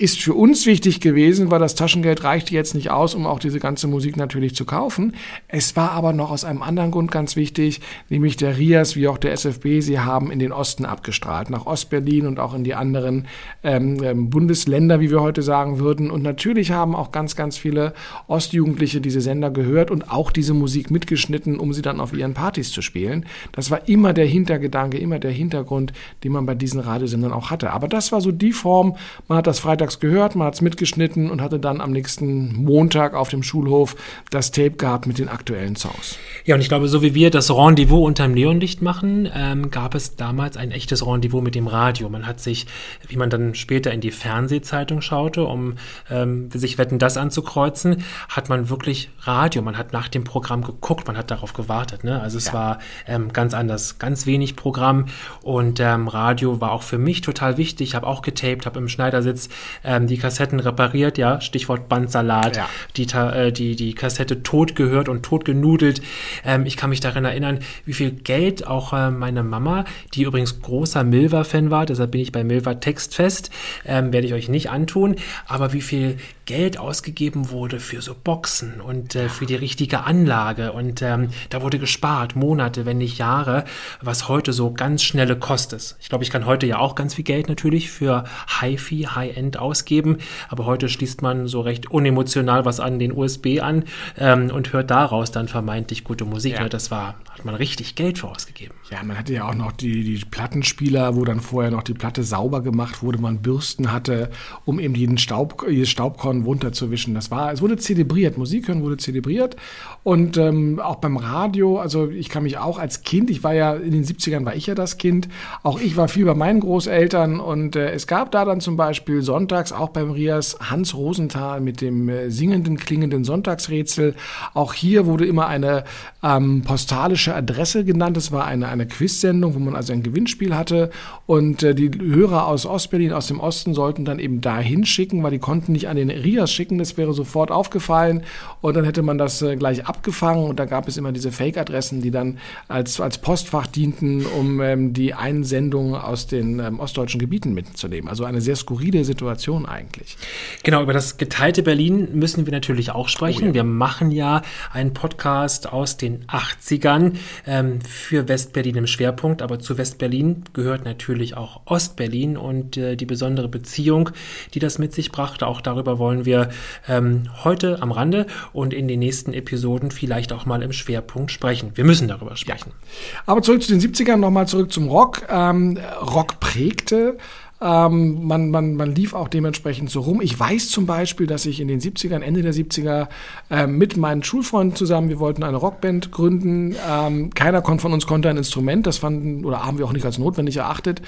ist 0.00 0.22
für 0.22 0.32
uns 0.32 0.64
wichtig 0.64 1.00
gewesen, 1.00 1.50
weil 1.50 1.58
das 1.58 1.74
Taschengeld 1.74 2.24
reichte 2.24 2.54
jetzt 2.54 2.74
nicht 2.74 2.90
aus, 2.90 3.14
um 3.14 3.26
auch 3.26 3.38
diese 3.38 3.60
ganze 3.60 3.86
Musik 3.86 4.16
natürlich 4.16 4.54
zu 4.54 4.64
kaufen. 4.64 5.14
Es 5.46 5.76
war 5.76 5.90
aber 5.90 6.14
noch 6.14 6.30
aus 6.30 6.42
einem 6.42 6.62
anderen 6.62 6.90
Grund 6.90 7.12
ganz 7.12 7.36
wichtig, 7.36 7.82
nämlich 8.08 8.38
der 8.38 8.56
RIAS 8.56 8.96
wie 8.96 9.08
auch 9.08 9.18
der 9.18 9.32
SFB, 9.32 9.80
sie 9.80 10.00
haben 10.00 10.30
in 10.30 10.38
den 10.38 10.52
Osten 10.52 10.86
abgestrahlt, 10.86 11.50
nach 11.50 11.66
Ostberlin 11.66 12.26
und 12.26 12.40
auch 12.40 12.54
in 12.54 12.64
die 12.64 12.72
anderen 12.72 13.26
ähm, 13.62 14.02
ähm, 14.02 14.30
Bundesländer, 14.30 15.00
wie 15.00 15.10
wir 15.10 15.20
heute 15.20 15.42
sagen 15.42 15.78
würden. 15.78 16.10
Und 16.10 16.22
natürlich 16.22 16.70
haben 16.70 16.96
auch 16.96 17.12
ganz, 17.12 17.36
ganz 17.36 17.58
viele 17.58 17.92
Ostjugendliche 18.26 19.02
diese 19.02 19.20
Sender 19.20 19.50
gehört 19.50 19.90
und 19.90 20.10
auch 20.10 20.30
diese 20.30 20.54
Musik 20.54 20.90
mitgeschnitten, 20.90 21.58
um 21.58 21.74
sie 21.74 21.82
dann 21.82 22.00
auf 22.00 22.14
ihren 22.14 22.32
Partys 22.32 22.72
zu 22.72 22.80
spielen. 22.80 23.26
Das 23.52 23.70
war 23.70 23.86
immer 23.86 24.14
der 24.14 24.26
Hintergedanke, 24.26 24.96
immer 24.96 25.18
der 25.18 25.30
Hintergrund, 25.30 25.92
den 26.24 26.32
man 26.32 26.46
bei 26.46 26.54
diesen 26.54 26.80
Radiosendern 26.80 27.34
auch 27.34 27.50
hatte. 27.50 27.70
Aber 27.72 27.86
das 27.86 28.12
war 28.12 28.22
so 28.22 28.32
die 28.32 28.52
Form, 28.52 28.96
man 29.28 29.36
hat 29.36 29.46
das 29.46 29.58
Freitag 29.58 29.89
freitags 29.90 30.00
gehört, 30.00 30.36
man 30.36 30.46
hat 30.46 30.54
es 30.54 30.60
mitgeschnitten 30.60 31.30
und 31.30 31.40
hatte 31.40 31.58
dann 31.58 31.80
am 31.80 31.90
nächsten 31.90 32.54
Montag 32.54 33.14
auf 33.14 33.28
dem 33.28 33.42
Schulhof 33.42 33.96
das 34.30 34.50
Tape 34.50 34.72
gehabt 34.72 35.06
mit 35.06 35.18
den 35.18 35.28
aktuellen 35.28 35.76
Songs. 35.76 36.16
Ja, 36.44 36.54
und 36.54 36.60
ich 36.60 36.68
glaube, 36.68 36.88
so 36.88 37.02
wie 37.02 37.14
wir 37.14 37.30
das 37.30 37.50
Rendezvous 37.50 38.06
unterm 38.06 38.32
Neonlicht 38.32 38.82
machen, 38.82 39.28
ähm, 39.34 39.70
gab 39.70 39.94
es 39.94 40.16
damals 40.16 40.56
ein 40.56 40.70
echtes 40.70 41.06
Rendezvous 41.06 41.42
mit 41.42 41.54
dem 41.54 41.66
Radio. 41.66 42.08
Man 42.08 42.26
hat 42.26 42.40
sich, 42.40 42.66
wie 43.08 43.16
man 43.16 43.30
dann 43.30 43.54
später 43.54 43.92
in 43.92 44.00
die 44.00 44.10
Fernsehzeitung 44.10 45.00
schaute, 45.00 45.44
um 45.44 45.74
ähm, 46.10 46.50
sich 46.52 46.78
Wetten 46.78 46.98
das 46.98 47.16
anzukreuzen, 47.16 48.04
hat 48.28 48.48
man 48.48 48.68
wirklich 48.68 49.10
Radio. 49.22 49.62
Man 49.62 49.76
hat 49.76 49.92
nach 49.92 50.08
dem 50.08 50.24
Programm 50.24 50.62
geguckt, 50.62 51.06
man 51.06 51.16
hat 51.16 51.30
darauf 51.30 51.52
gewartet. 51.52 52.04
Ne? 52.04 52.20
Also 52.20 52.38
es 52.38 52.46
ja. 52.46 52.52
war 52.52 52.78
ähm, 53.06 53.32
ganz 53.32 53.54
anders, 53.54 53.98
ganz 53.98 54.26
wenig 54.26 54.56
Programm 54.56 55.06
und 55.42 55.80
ähm, 55.80 56.08
Radio 56.08 56.60
war 56.60 56.72
auch 56.72 56.82
für 56.82 56.98
mich 56.98 57.20
total 57.20 57.56
wichtig. 57.56 57.90
Ich 57.90 57.94
habe 57.94 58.06
auch 58.06 58.22
getaped, 58.22 58.66
habe 58.66 58.78
im 58.78 58.88
Schneidersitz 58.88 59.48
ähm, 59.84 60.06
die 60.06 60.18
Kassetten 60.18 60.60
repariert, 60.60 61.18
ja, 61.18 61.40
Stichwort 61.40 61.88
Bandsalat, 61.88 62.56
ja. 62.56 62.68
die, 62.96 63.04
äh, 63.04 63.52
die, 63.52 63.76
die 63.76 63.94
Kassette 63.94 64.42
tot 64.42 64.76
gehört 64.76 65.08
und 65.08 65.22
tot 65.22 65.44
genudelt. 65.44 66.02
Ähm, 66.44 66.66
ich 66.66 66.76
kann 66.76 66.90
mich 66.90 67.00
daran 67.00 67.24
erinnern, 67.24 67.60
wie 67.84 67.92
viel 67.92 68.10
Geld 68.10 68.66
auch 68.66 68.92
äh, 68.92 69.10
meine 69.10 69.42
Mama, 69.42 69.84
die 70.14 70.22
übrigens 70.22 70.60
großer 70.60 71.04
Milva-Fan 71.04 71.70
war, 71.70 71.86
deshalb 71.86 72.10
bin 72.12 72.20
ich 72.20 72.32
bei 72.32 72.44
Milva 72.44 72.74
Textfest, 72.74 73.50
ähm, 73.84 74.12
werde 74.12 74.26
ich 74.26 74.34
euch 74.34 74.48
nicht 74.48 74.70
antun, 74.70 75.16
aber 75.46 75.72
wie 75.72 75.80
viel 75.80 76.16
Geld 76.50 76.78
ausgegeben 76.78 77.50
wurde 77.50 77.78
für 77.78 78.02
so 78.02 78.12
Boxen 78.12 78.80
und 78.80 79.14
äh, 79.14 79.28
für 79.28 79.46
die 79.46 79.54
richtige 79.54 80.02
Anlage. 80.02 80.72
Und 80.72 81.00
ähm, 81.00 81.28
da 81.48 81.62
wurde 81.62 81.78
gespart, 81.78 82.34
Monate, 82.34 82.86
wenn 82.86 82.98
nicht 82.98 83.18
Jahre, 83.18 83.64
was 84.00 84.28
heute 84.28 84.52
so 84.52 84.72
ganz 84.72 85.04
schnelle 85.04 85.38
Kost 85.38 85.72
ist. 85.72 85.96
Ich 86.00 86.08
glaube, 86.08 86.24
ich 86.24 86.30
kann 86.30 86.46
heute 86.46 86.66
ja 86.66 86.78
auch 86.78 86.96
ganz 86.96 87.14
viel 87.14 87.22
Geld 87.22 87.48
natürlich 87.48 87.88
für 87.88 88.24
Hi-Fi, 88.48 89.02
High-End 89.14 89.60
ausgeben, 89.70 90.18
aber 90.48 90.66
heute 90.66 90.88
schließt 90.88 91.22
man 91.22 91.46
so 91.46 91.60
recht 91.60 91.90
unemotional 91.90 92.64
was 92.64 92.80
an 92.80 92.98
den 92.98 93.12
USB 93.12 93.60
an 93.60 93.84
ähm, 94.18 94.50
und 94.50 94.72
hört 94.72 94.90
daraus 94.90 95.30
dann 95.30 95.48
vermeintlich 95.48 96.04
gute 96.04 96.24
Musik. 96.24 96.54
Ja. 96.54 96.64
Ne? 96.64 96.68
Das 96.68 96.90
war, 96.90 97.14
hat 97.30 97.44
man 97.44 97.54
richtig 97.54 97.94
Geld 97.94 98.18
für 98.18 98.28
ausgegeben. 98.28 98.74
Ja, 98.90 99.02
man 99.04 99.16
hatte 99.16 99.32
ja 99.32 99.48
auch 99.48 99.54
noch 99.54 99.72
die, 99.72 100.02
die 100.02 100.24
Plattenspieler, 100.24 101.14
wo 101.16 101.24
dann 101.24 101.40
vorher 101.40 101.70
noch 101.70 101.84
die 101.84 101.94
Platte 101.94 102.24
sauber 102.24 102.60
gemacht 102.62 103.02
wurde, 103.02 103.18
man 103.18 103.38
Bürsten 103.38 103.92
hatte, 103.92 104.30
um 104.64 104.80
eben 104.80 104.94
jeden 104.94 105.18
Staub, 105.18 105.64
jedes 105.68 105.90
Staubkorn 105.90 106.42
runterzuwischen. 106.42 107.14
Das 107.14 107.30
war, 107.30 107.52
es 107.52 107.62
wurde 107.62 107.76
zelebriert, 107.76 108.36
Musik 108.36 108.68
hören 108.68 108.82
wurde 108.82 108.96
zelebriert 108.96 109.56
und 110.02 110.36
ähm, 110.36 110.80
auch 110.80 110.96
beim 110.96 111.16
Radio, 111.16 111.78
also 111.78 112.10
ich 112.10 112.28
kann 112.28 112.42
mich 112.42 112.58
auch 112.58 112.78
als 112.78 113.02
Kind, 113.02 113.30
ich 113.30 113.44
war 113.44 113.54
ja 113.54 113.74
in 113.74 113.92
den 113.92 114.04
70ern 114.04 114.44
war 114.44 114.56
ich 114.56 114.66
ja 114.66 114.74
das 114.74 114.98
Kind, 114.98 115.28
auch 115.62 115.80
ich 115.80 115.96
war 115.96 116.08
viel 116.08 116.24
bei 116.24 116.34
meinen 116.34 116.60
Großeltern 116.60 117.38
und 117.38 117.76
äh, 117.76 117.90
es 117.92 118.06
gab 118.06 118.32
da 118.32 118.44
dann 118.44 118.60
zum 118.60 118.76
Beispiel 118.76 119.22
sonntags 119.60 119.72
auch 119.72 119.90
beim 119.90 120.10
Rias 120.10 120.56
Hans 120.60 120.94
Rosenthal 120.94 121.60
mit 121.60 121.80
dem 121.80 122.08
äh, 122.08 122.30
singenden, 122.30 122.78
klingenden 122.78 123.24
Sonntagsrätsel. 123.24 124.14
Auch 124.54 124.72
hier 124.72 125.06
wurde 125.06 125.26
immer 125.26 125.48
eine 125.48 125.84
ähm, 126.22 126.62
postalische 126.62 127.34
Adresse 127.34 127.84
genannt. 127.84 128.16
Es 128.16 128.32
war 128.32 128.46
eine, 128.46 128.68
eine 128.68 128.86
Quiz-Sendung, 128.86 129.54
wo 129.54 129.58
man 129.58 129.76
also 129.76 129.92
ein 129.92 130.02
Gewinnspiel 130.02 130.56
hatte 130.56 130.90
und 131.26 131.62
äh, 131.62 131.74
die 131.74 131.90
Hörer 131.90 132.46
aus 132.46 132.64
Ostberlin, 132.64 133.12
aus 133.12 133.26
dem 133.26 133.40
Osten 133.40 133.74
sollten 133.74 134.04
dann 134.04 134.18
eben 134.18 134.40
dahin 134.40 134.84
schicken, 134.86 135.22
weil 135.22 135.32
die 135.32 135.38
konnten 135.38 135.72
nicht 135.72 135.88
an 135.88 135.96
den 135.96 136.10
Rias 136.10 136.50
schicken, 136.50 136.78
das 136.78 136.96
wäre 136.96 137.12
sofort 137.12 137.50
aufgefallen 137.50 138.22
und 138.60 138.76
dann 138.76 138.84
hätte 138.84 139.02
man 139.02 139.18
das 139.18 139.42
äh, 139.42 139.56
gleich 139.56 139.86
abgefangen 139.86 140.44
und 140.48 140.58
da 140.58 140.64
gab 140.64 140.88
es 140.88 140.96
immer 140.96 141.12
diese 141.12 141.32
Fake-Adressen, 141.32 142.00
die 142.00 142.10
dann 142.10 142.38
als, 142.68 143.00
als 143.00 143.18
Postfach 143.18 143.66
dienten, 143.66 144.24
um 144.24 144.60
ähm, 144.60 144.92
die 144.92 145.14
Einsendung 145.14 145.94
aus 145.94 146.26
den 146.26 146.60
ähm, 146.60 146.80
ostdeutschen 146.80 147.20
Gebieten 147.20 147.52
mitzunehmen. 147.52 148.08
Also 148.08 148.24
eine 148.24 148.40
sehr 148.40 148.56
skurrile 148.56 149.04
Situation 149.04 149.39
eigentlich. 149.66 150.16
Genau, 150.62 150.82
über 150.82 150.92
das 150.92 151.16
geteilte 151.16 151.62
Berlin 151.62 152.08
müssen 152.12 152.46
wir 152.46 152.52
natürlich 152.52 152.90
auch 152.90 153.08
sprechen. 153.08 153.44
Oh 153.44 153.46
ja. 153.48 153.54
Wir 153.54 153.64
machen 153.64 154.10
ja 154.10 154.42
einen 154.72 154.94
Podcast 154.94 155.72
aus 155.72 155.96
den 155.96 156.24
80ern 156.26 157.14
ähm, 157.46 157.80
für 157.82 158.28
Westberlin 158.28 158.76
im 158.76 158.86
Schwerpunkt, 158.86 159.42
aber 159.42 159.58
zu 159.58 159.78
Westberlin 159.78 160.44
gehört 160.52 160.84
natürlich 160.84 161.36
auch 161.36 161.60
Ostberlin 161.66 162.36
und 162.36 162.76
äh, 162.76 162.96
die 162.96 163.06
besondere 163.06 163.48
Beziehung, 163.48 164.10
die 164.54 164.58
das 164.58 164.78
mit 164.78 164.92
sich 164.94 165.12
brachte. 165.12 165.46
Auch 165.46 165.60
darüber 165.60 165.98
wollen 165.98 166.24
wir 166.24 166.50
ähm, 166.88 167.24
heute 167.44 167.82
am 167.82 167.92
Rande 167.92 168.26
und 168.52 168.74
in 168.74 168.88
den 168.88 168.98
nächsten 169.00 169.32
Episoden 169.32 169.50
Episoden 169.50 169.90
vielleicht 169.90 170.32
auch 170.32 170.46
mal 170.46 170.62
im 170.62 170.72
Schwerpunkt 170.72 171.30
sprechen. 171.30 171.72
Wir 171.74 171.84
müssen 171.84 172.08
darüber 172.08 172.36
sprechen. 172.36 172.70
Ja. 172.70 173.20
Aber 173.26 173.42
zurück 173.42 173.62
zu 173.62 173.72
den 173.72 173.80
70ern, 173.80 174.16
nochmal 174.16 174.46
zurück 174.46 174.72
zum 174.72 174.88
Rock. 174.88 175.22
Ähm, 175.28 175.78
Rock 176.00 176.40
prägte 176.40 177.18
ähm, 177.62 178.26
man, 178.26 178.50
man, 178.50 178.74
man 178.74 178.94
lief 178.94 179.12
auch 179.12 179.28
dementsprechend 179.28 179.90
so 179.90 180.00
rum. 180.00 180.20
Ich 180.22 180.38
weiß 180.38 180.68
zum 180.70 180.86
Beispiel, 180.86 181.26
dass 181.26 181.44
ich 181.44 181.60
in 181.60 181.68
den 181.68 181.80
70ern, 181.80 182.20
Ende 182.20 182.42
der 182.42 182.54
70er, 182.54 183.08
äh, 183.50 183.66
mit 183.66 183.96
meinen 183.96 184.22
Schulfreunden 184.22 184.76
zusammen, 184.76 185.08
wir 185.10 185.18
wollten 185.18 185.42
eine 185.42 185.56
Rockband 185.56 186.10
gründen. 186.10 186.74
Ähm, 186.90 187.30
keiner 187.34 187.62
von 187.62 187.92
uns 187.92 188.06
konnte 188.06 188.28
ein 188.28 188.36
Instrument, 188.36 188.86
das 188.86 188.98
fanden 188.98 189.44
oder 189.44 189.64
haben 189.64 189.78
wir 189.78 189.84
auch 189.84 189.92
nicht 189.92 190.04
als 190.04 190.18
notwendig 190.18 190.56
erachtet. 190.56 191.02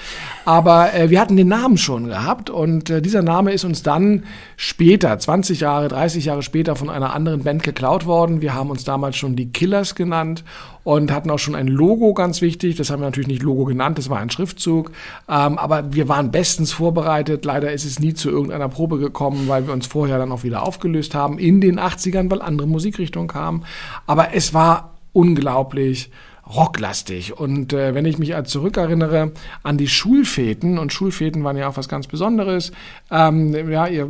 Aber 0.45 0.93
äh, 0.93 1.09
wir 1.09 1.19
hatten 1.19 1.37
den 1.37 1.47
Namen 1.47 1.77
schon 1.77 2.07
gehabt 2.07 2.49
und 2.49 2.89
äh, 2.89 3.01
dieser 3.01 3.21
Name 3.21 3.51
ist 3.51 3.63
uns 3.63 3.83
dann 3.83 4.23
später, 4.55 5.17
20 5.17 5.59
Jahre, 5.59 5.87
30 5.87 6.25
Jahre 6.25 6.43
später, 6.43 6.75
von 6.75 6.89
einer 6.89 7.13
anderen 7.13 7.43
Band 7.43 7.63
geklaut 7.63 8.05
worden. 8.05 8.41
Wir 8.41 8.53
haben 8.53 8.69
uns 8.69 8.83
damals 8.83 9.17
schon 9.17 9.35
die 9.35 9.51
Killers 9.51 9.95
genannt 9.95 10.43
und 10.83 11.11
hatten 11.11 11.29
auch 11.29 11.39
schon 11.39 11.55
ein 11.55 11.67
Logo, 11.67 12.13
ganz 12.13 12.41
wichtig. 12.41 12.75
Das 12.75 12.89
haben 12.89 13.01
wir 13.01 13.05
natürlich 13.05 13.27
nicht 13.27 13.43
Logo 13.43 13.65
genannt, 13.65 13.97
das 13.97 14.09
war 14.09 14.19
ein 14.19 14.29
Schriftzug. 14.29 14.91
Ähm, 15.29 15.57
aber 15.57 15.93
wir 15.93 16.09
waren 16.09 16.31
bestens 16.31 16.71
vorbereitet. 16.71 17.45
Leider 17.45 17.71
ist 17.71 17.85
es 17.85 17.99
nie 17.99 18.13
zu 18.13 18.29
irgendeiner 18.29 18.69
Probe 18.69 18.97
gekommen, 18.97 19.47
weil 19.47 19.67
wir 19.67 19.73
uns 19.73 19.87
vorher 19.87 20.17
dann 20.17 20.31
auch 20.31 20.43
wieder 20.43 20.63
aufgelöst 20.63 21.15
haben 21.15 21.39
in 21.39 21.61
den 21.61 21.79
80ern, 21.79 22.29
weil 22.29 22.41
andere 22.41 22.67
Musikrichtungen 22.67 23.27
kamen. 23.27 23.65
Aber 24.07 24.33
es 24.33 24.53
war 24.53 24.95
unglaublich 25.13 26.11
rocklastig. 26.47 27.37
Und 27.37 27.73
äh, 27.73 27.93
wenn 27.93 28.05
ich 28.05 28.17
mich 28.17 28.33
zurückerinnere 28.45 29.31
an 29.63 29.77
die 29.77 29.87
Schulfäten, 29.87 30.77
und 30.77 30.91
Schulfäten 30.91 31.43
waren 31.43 31.57
ja 31.57 31.69
auch 31.69 31.77
was 31.77 31.87
ganz 31.87 32.07
Besonderes, 32.07 32.71
ähm, 33.11 33.69
ja, 33.69 33.87
ihr, 33.87 34.09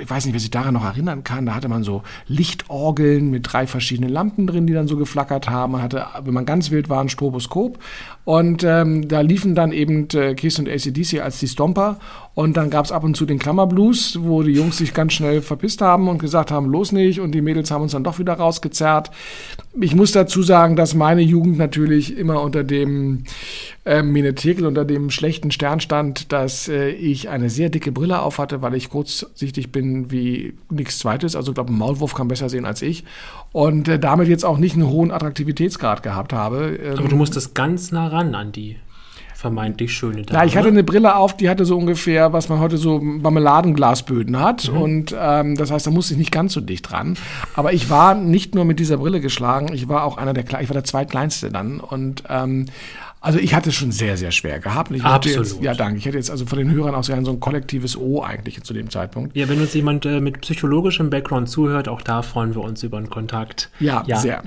ich 0.00 0.08
weiß 0.08 0.24
nicht, 0.24 0.32
wer 0.32 0.40
sich 0.40 0.50
daran 0.50 0.74
noch 0.74 0.84
erinnern 0.84 1.24
kann, 1.24 1.46
da 1.46 1.54
hatte 1.54 1.68
man 1.68 1.82
so 1.82 2.02
Lichtorgeln 2.26 3.30
mit 3.30 3.52
drei 3.52 3.66
verschiedenen 3.66 4.10
Lampen 4.10 4.46
drin, 4.46 4.66
die 4.66 4.72
dann 4.72 4.88
so 4.88 4.96
geflackert 4.96 5.50
haben. 5.50 5.72
Man 5.72 5.82
hatte, 5.82 6.06
wenn 6.22 6.34
man 6.34 6.46
ganz 6.46 6.70
wild 6.70 6.88
war, 6.88 7.00
ein 7.00 7.08
Stroboskop. 7.08 7.78
Und 8.24 8.64
ähm, 8.64 9.08
da 9.08 9.20
liefen 9.20 9.54
dann 9.54 9.72
eben 9.72 10.08
äh, 10.14 10.34
Kiss 10.34 10.58
und 10.58 10.68
ACDC 10.68 11.20
als 11.20 11.38
die 11.38 11.48
Stomper. 11.48 11.98
Und 12.38 12.56
dann 12.56 12.70
gab 12.70 12.84
es 12.84 12.92
ab 12.92 13.02
und 13.02 13.16
zu 13.16 13.26
den 13.26 13.40
Klammerblues, 13.40 14.20
wo 14.22 14.44
die 14.44 14.52
Jungs 14.52 14.78
sich 14.78 14.94
ganz 14.94 15.12
schnell 15.12 15.42
verpisst 15.42 15.80
haben 15.80 16.06
und 16.06 16.18
gesagt 16.18 16.52
haben, 16.52 16.70
los 16.70 16.92
nicht. 16.92 17.18
Und 17.18 17.32
die 17.32 17.40
Mädels 17.40 17.72
haben 17.72 17.82
uns 17.82 17.90
dann 17.90 18.04
doch 18.04 18.20
wieder 18.20 18.34
rausgezerrt. 18.34 19.10
Ich 19.80 19.96
muss 19.96 20.12
dazu 20.12 20.44
sagen, 20.44 20.76
dass 20.76 20.94
meine 20.94 21.22
Jugend 21.22 21.58
natürlich 21.58 22.16
immer 22.16 22.40
unter 22.42 22.62
dem 22.62 23.24
äh, 23.84 24.04
Minetekel, 24.04 24.66
unter 24.66 24.84
dem 24.84 25.10
schlechten 25.10 25.50
Stern 25.50 25.80
stand, 25.80 26.30
dass 26.30 26.68
äh, 26.68 26.90
ich 26.90 27.28
eine 27.28 27.50
sehr 27.50 27.70
dicke 27.70 27.90
Brille 27.90 28.22
auf 28.22 28.38
hatte, 28.38 28.62
weil 28.62 28.76
ich 28.76 28.88
kurzsichtig 28.88 29.72
bin 29.72 30.12
wie 30.12 30.54
nichts 30.70 31.00
Zweites. 31.00 31.34
Also 31.34 31.50
ich 31.50 31.56
glaube, 31.56 31.72
ein 31.72 31.78
Maulwurf 31.78 32.14
kann 32.14 32.28
besser 32.28 32.48
sehen 32.48 32.66
als 32.66 32.82
ich. 32.82 33.02
Und 33.50 33.88
äh, 33.88 33.98
damit 33.98 34.28
jetzt 34.28 34.44
auch 34.44 34.58
nicht 34.58 34.76
einen 34.76 34.88
hohen 34.88 35.10
Attraktivitätsgrad 35.10 36.04
gehabt 36.04 36.32
habe. 36.32 36.78
Ähm, 36.80 36.98
Aber 37.00 37.08
du 37.08 37.16
musstest 37.16 37.56
ganz 37.56 37.90
nah 37.90 38.06
ran 38.06 38.36
an 38.36 38.52
die 38.52 38.76
vermeintlich 39.38 39.92
schöne 39.92 40.22
Dame. 40.22 40.40
Ja, 40.40 40.44
ich 40.44 40.56
hatte 40.56 40.66
eine 40.66 40.82
Brille 40.82 41.14
auf, 41.14 41.36
die 41.36 41.48
hatte 41.48 41.64
so 41.64 41.78
ungefähr, 41.78 42.32
was 42.32 42.48
man 42.48 42.58
heute 42.58 42.76
so 42.76 42.98
Marmeladenglasböden 42.98 44.40
hat. 44.40 44.68
Mhm. 44.68 44.76
Und 44.76 45.16
ähm, 45.16 45.54
das 45.54 45.70
heißt, 45.70 45.86
da 45.86 45.92
musste 45.92 46.14
ich 46.14 46.18
nicht 46.18 46.32
ganz 46.32 46.54
so 46.54 46.60
dicht 46.60 46.90
dran. 46.90 47.16
Aber 47.54 47.72
ich 47.72 47.88
war 47.88 48.16
nicht 48.16 48.56
nur 48.56 48.64
mit 48.64 48.80
dieser 48.80 48.96
Brille 48.96 49.20
geschlagen, 49.20 49.72
ich 49.72 49.88
war 49.88 50.02
auch 50.02 50.18
einer 50.18 50.32
der, 50.32 50.42
ich 50.60 50.68
war 50.68 50.74
der 50.74 50.82
zweitkleinste 50.82 51.50
dann. 51.50 51.78
Und 51.78 52.24
ähm, 52.28 52.66
also 53.20 53.38
ich 53.38 53.54
hatte 53.54 53.68
es 53.68 53.76
schon 53.76 53.92
sehr, 53.92 54.16
sehr 54.16 54.32
schwer 54.32 54.58
gehabt. 54.58 54.90
ich 54.90 55.04
Absolut. 55.04 55.46
Jetzt, 55.46 55.62
ja, 55.62 55.74
danke. 55.74 55.98
Ich 55.98 56.06
hätte 56.06 56.16
jetzt 56.16 56.32
also 56.32 56.44
von 56.44 56.58
den 56.58 56.72
Hörern 56.72 56.96
aus 56.96 57.06
so 57.06 57.12
ein 57.12 57.38
kollektives 57.38 57.96
O 57.96 58.24
eigentlich 58.24 58.64
zu 58.64 58.74
dem 58.74 58.90
Zeitpunkt. 58.90 59.36
Ja, 59.36 59.48
wenn 59.48 59.60
uns 59.60 59.72
jemand 59.72 60.04
äh, 60.04 60.20
mit 60.20 60.40
psychologischem 60.40 61.10
Background 61.10 61.48
zuhört, 61.48 61.88
auch 61.88 62.02
da 62.02 62.22
freuen 62.22 62.56
wir 62.56 62.62
uns 62.62 62.82
über 62.82 62.98
einen 62.98 63.08
Kontakt. 63.08 63.70
Ja, 63.78 64.02
ja. 64.04 64.16
sehr. 64.16 64.42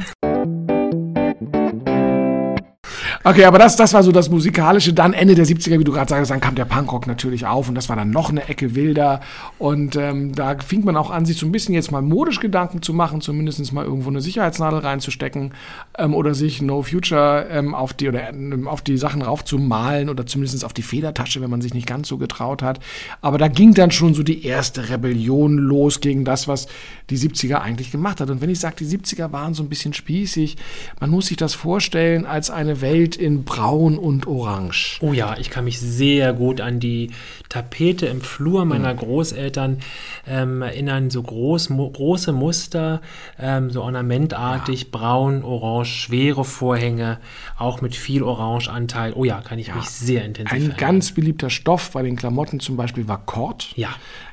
Okay, 3.24 3.46
aber 3.46 3.60
das, 3.60 3.76
das 3.76 3.94
war 3.94 4.02
so 4.02 4.12
das 4.12 4.32
Musikalische. 4.32 4.94
Dann 4.94 5.14
Ende 5.14 5.36
der 5.36 5.46
70er, 5.46 5.78
wie 5.78 5.84
du 5.84 5.92
gerade 5.92 6.10
sagst, 6.10 6.32
dann 6.32 6.42
kam 6.42 6.56
der 6.56 6.66
Punkrock 6.66 7.06
natürlich 7.06 7.46
auf 7.46 7.70
und 7.70 7.76
das 7.76 7.88
war 7.88 7.96
dann 7.96 8.10
noch 8.10 8.32
eine 8.32 8.50
Ecke 8.50 8.74
wilder. 8.74 9.22
Und 9.60 9.96
ähm, 9.96 10.34
da 10.34 10.58
fing 10.58 10.84
man 10.84 10.98
auch 10.98 11.12
an, 11.12 11.26
sich 11.26 11.38
so 11.38 11.46
ein 11.46 11.52
bisschen 11.52 11.76
jetzt 11.76 11.92
mal 11.92 12.02
modisch 12.02 12.40
Gedanken 12.40 12.82
zu 12.82 12.94
machen, 12.94 13.22
zumindest 13.22 13.72
mal 13.74 13.86
irgendwo 13.86 14.10
eine 14.10 14.22
Sicherheitsnadel 14.22 14.80
reinzustecken 14.80 15.54
ähm, 16.00 16.16
oder 16.16 16.34
sich 16.34 16.64
No 16.64 16.82
Future 16.82 17.48
ähm, 17.52 17.76
auf 17.76 17.94
die 17.94 18.10
oder 18.10 18.30
ähm, 18.30 18.68
auf 18.68 18.82
die 18.82 18.98
Sachen 18.98 19.22
raufzumalen 19.22 20.10
oder 20.10 20.26
zumindest 20.26 20.66
auf 20.66 20.74
die 20.74 20.82
Federtasche, 20.82 21.42
wenn 21.42 21.50
man 21.52 21.62
sich 21.62 21.76
nicht 21.76 21.86
ganz 21.86 22.08
so 22.08 22.18
getraut 22.18 22.64
hat. 22.64 22.80
Aber 23.22 23.38
da 23.38 23.50
ging 23.50 23.76
dann 23.76 23.92
schon 23.92 24.16
so 24.16 24.24
die 24.24 24.44
erste 24.46 24.90
Rebellion 24.90 25.60
los 25.60 26.02
gegen 26.02 26.26
das, 26.26 26.48
was 26.48 26.66
die 27.12 27.20
70er 27.20 27.60
eigentlich 27.60 27.92
gemacht 27.92 28.20
hat. 28.20 28.32
Und 28.32 28.42
wenn 28.42 28.50
ich 28.50 28.60
sage, 28.60 28.78
die 28.80 28.86
70er 28.86 29.32
waren 29.32 29.54
so 29.54 29.62
ein 29.62 29.70
bisschen 29.70 29.94
spießig, 29.94 30.58
man 31.00 31.12
muss 31.12 31.28
sich 31.28 31.38
das 31.38 31.54
vorstellen 31.54 32.26
als 32.26 32.50
eine 32.50 32.82
Welt, 32.82 33.11
Welt 33.12 33.16
in 33.18 33.44
Braun 33.44 33.98
und 33.98 34.28
Orange. 34.28 35.00
Oh 35.02 35.14
ja, 35.14 35.36
ich 35.38 35.50
kann 35.50 35.66
mich 35.66 35.80
sehr 35.80 36.34
gut 36.34 36.62
an 36.62 36.80
die 36.80 37.12
Tapete 37.50 38.06
im 38.06 38.22
Flur 38.22 38.66
meiner 38.66 38.94
mhm. 38.94 38.98
Großeltern 38.98 39.80
ähm, 40.28 40.62
erinnern. 40.62 41.10
So 41.10 41.22
groß, 41.22 41.70
mo 41.70 41.90
große 41.90 42.32
Muster, 42.32 43.02
ähm, 43.40 43.70
so 43.70 43.84
ornamentartig, 43.84 44.84
ja. 44.84 44.88
braun, 44.92 45.44
orange, 45.44 45.90
schwere 45.90 46.46
Vorhänge, 46.46 47.20
auch 47.58 47.82
mit 47.82 47.96
viel 47.96 48.24
Orangeanteil. 48.24 49.14
Oh 49.14 49.26
ja, 49.26 49.42
kann 49.42 49.60
ich 49.60 49.68
ja. 49.68 49.76
mich 49.76 49.90
sehr 49.90 50.24
intensiv 50.24 50.54
Ein 50.54 50.62
erinnern. 50.62 50.78
ganz 50.78 51.12
beliebter 51.12 51.50
Stoff 51.50 51.92
bei 51.92 52.04
den 52.04 52.16
Klamotten 52.16 52.60
zum 52.60 52.78
Beispiel 52.78 53.08
war 53.08 53.26
Kord. 53.26 53.74
Ja. 53.76 53.90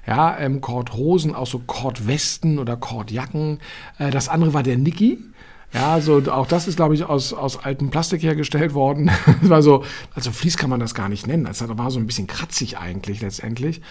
Ja, 0.06 0.38
ähm, 0.38 0.62
Kordhosen, 0.62 1.34
auch 1.34 1.46
so 1.46 1.58
Kordwesten 1.58 2.58
oder 2.58 2.76
Kordjacken. 2.76 3.58
Äh, 3.98 4.10
das 4.10 4.28
andere 4.28 4.54
war 4.54 4.62
der 4.62 4.78
Niki. 4.78 5.18
Ja, 5.74 5.92
also 5.92 6.22
auch 6.30 6.46
das 6.46 6.66
ist, 6.66 6.76
glaube 6.76 6.94
ich, 6.94 7.04
aus, 7.04 7.34
aus 7.34 7.62
altem 7.62 7.90
Plastik 7.90 8.22
hergestellt 8.22 8.72
worden. 8.72 9.10
war 9.42 9.62
so, 9.62 9.84
also 10.14 10.30
Vlies 10.30 10.56
kann 10.56 10.70
man 10.70 10.80
das 10.80 10.94
gar 10.94 11.10
nicht 11.10 11.26
nennen. 11.26 11.46
Es 11.50 11.62
war 11.66 11.90
so 11.90 11.98
ein 11.98 12.06
bisschen 12.06 12.26
kratzig 12.26 12.78
eigentlich 12.78 13.20
letztendlich. 13.20 13.82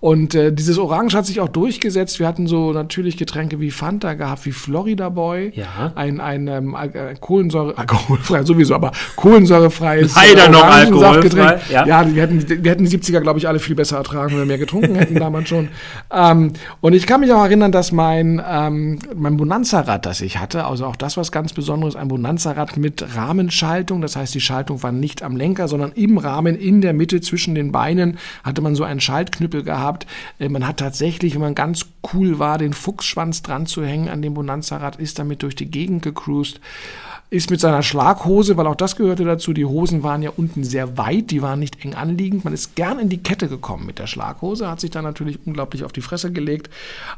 Und 0.00 0.34
äh, 0.34 0.50
dieses 0.50 0.78
Orange 0.78 1.14
hat 1.14 1.26
sich 1.26 1.40
auch 1.40 1.48
durchgesetzt. 1.48 2.20
Wir 2.20 2.26
hatten 2.26 2.46
so 2.46 2.72
natürlich 2.72 3.18
Getränke 3.18 3.60
wie 3.60 3.70
Fanta 3.70 4.14
gehabt, 4.14 4.46
wie 4.46 4.52
Florida 4.52 5.10
Boy. 5.10 5.52
Ja. 5.54 5.92
Ein, 5.94 6.20
ein, 6.20 6.48
ähm, 6.48 6.74
äh, 6.74 7.14
Kohlensäure, 7.20 7.76
alkoholfrei 7.76 8.42
sowieso, 8.44 8.74
aber 8.74 8.92
kohlensäurefreies 9.16 10.16
Leider 10.16 10.48
noch 10.48 10.64
alkoholfrei. 10.64 11.60
Ja, 11.70 11.86
ja 11.86 12.14
wir, 12.14 12.22
hätten, 12.22 12.64
wir 12.64 12.70
hätten 12.70 12.84
die 12.84 12.98
70er, 12.98 13.20
glaube 13.20 13.38
ich, 13.38 13.46
alle 13.46 13.58
viel 13.58 13.74
besser 13.74 13.98
ertragen, 13.98 14.32
wenn 14.32 14.38
wir 14.38 14.46
mehr 14.46 14.58
getrunken 14.58 14.94
hätten 14.94 15.14
damals 15.18 15.50
schon. 15.50 15.68
Ähm, 16.10 16.54
und 16.80 16.94
ich 16.94 17.06
kann 17.06 17.20
mich 17.20 17.32
auch 17.32 17.44
erinnern, 17.44 17.72
dass 17.72 17.92
mein, 17.92 18.42
ähm, 18.48 18.98
mein 19.14 19.36
Bonanza-Rad, 19.36 20.06
das 20.06 20.22
ich 20.22 20.38
hatte, 20.38 20.64
also 20.64 20.86
auch 20.86 20.96
das, 20.96 21.16
was 21.16 21.25
was 21.26 21.32
ganz 21.32 21.52
Besonderes, 21.52 21.96
ein 21.96 22.06
Bonanza-Rad 22.06 22.76
mit 22.76 23.16
Rahmenschaltung. 23.16 24.00
Das 24.00 24.14
heißt, 24.14 24.32
die 24.32 24.40
Schaltung 24.40 24.84
war 24.84 24.92
nicht 24.92 25.24
am 25.24 25.34
Lenker, 25.34 25.66
sondern 25.66 25.90
im 25.92 26.18
Rahmen, 26.18 26.54
in 26.54 26.82
der 26.82 26.92
Mitte 26.92 27.20
zwischen 27.20 27.56
den 27.56 27.72
Beinen 27.72 28.18
hatte 28.44 28.62
man 28.62 28.76
so 28.76 28.84
einen 28.84 29.00
Schaltknüppel 29.00 29.64
gehabt. 29.64 30.06
Äh, 30.38 30.48
man 30.48 30.68
hat 30.68 30.76
tatsächlich, 30.76 31.34
wenn 31.34 31.40
man 31.40 31.56
ganz 31.56 31.86
cool 32.12 32.38
war, 32.38 32.58
den 32.58 32.74
Fuchsschwanz 32.74 33.42
dran 33.42 33.66
zu 33.66 33.84
hängen 33.84 34.08
an 34.08 34.22
dem 34.22 34.34
Bonanza-Rad, 34.34 34.96
ist 34.96 35.18
damit 35.18 35.42
durch 35.42 35.56
die 35.56 35.68
Gegend 35.68 36.02
gecruised 36.02 36.60
ist 37.28 37.50
mit 37.50 37.60
seiner 37.60 37.82
Schlaghose, 37.82 38.56
weil 38.56 38.68
auch 38.68 38.76
das 38.76 38.94
gehörte 38.94 39.24
dazu, 39.24 39.52
die 39.52 39.64
Hosen 39.64 40.04
waren 40.04 40.22
ja 40.22 40.30
unten 40.36 40.62
sehr 40.62 40.96
weit, 40.96 41.32
die 41.32 41.42
waren 41.42 41.58
nicht 41.58 41.84
eng 41.84 41.94
anliegend. 41.94 42.44
Man 42.44 42.54
ist 42.54 42.76
gern 42.76 43.00
in 43.00 43.08
die 43.08 43.22
Kette 43.22 43.48
gekommen 43.48 43.84
mit 43.84 43.98
der 43.98 44.06
Schlaghose, 44.06 44.70
hat 44.70 44.80
sich 44.80 44.90
dann 44.90 45.02
natürlich 45.02 45.40
unglaublich 45.44 45.82
auf 45.82 45.92
die 45.92 46.02
Fresse 46.02 46.30
gelegt. 46.30 46.70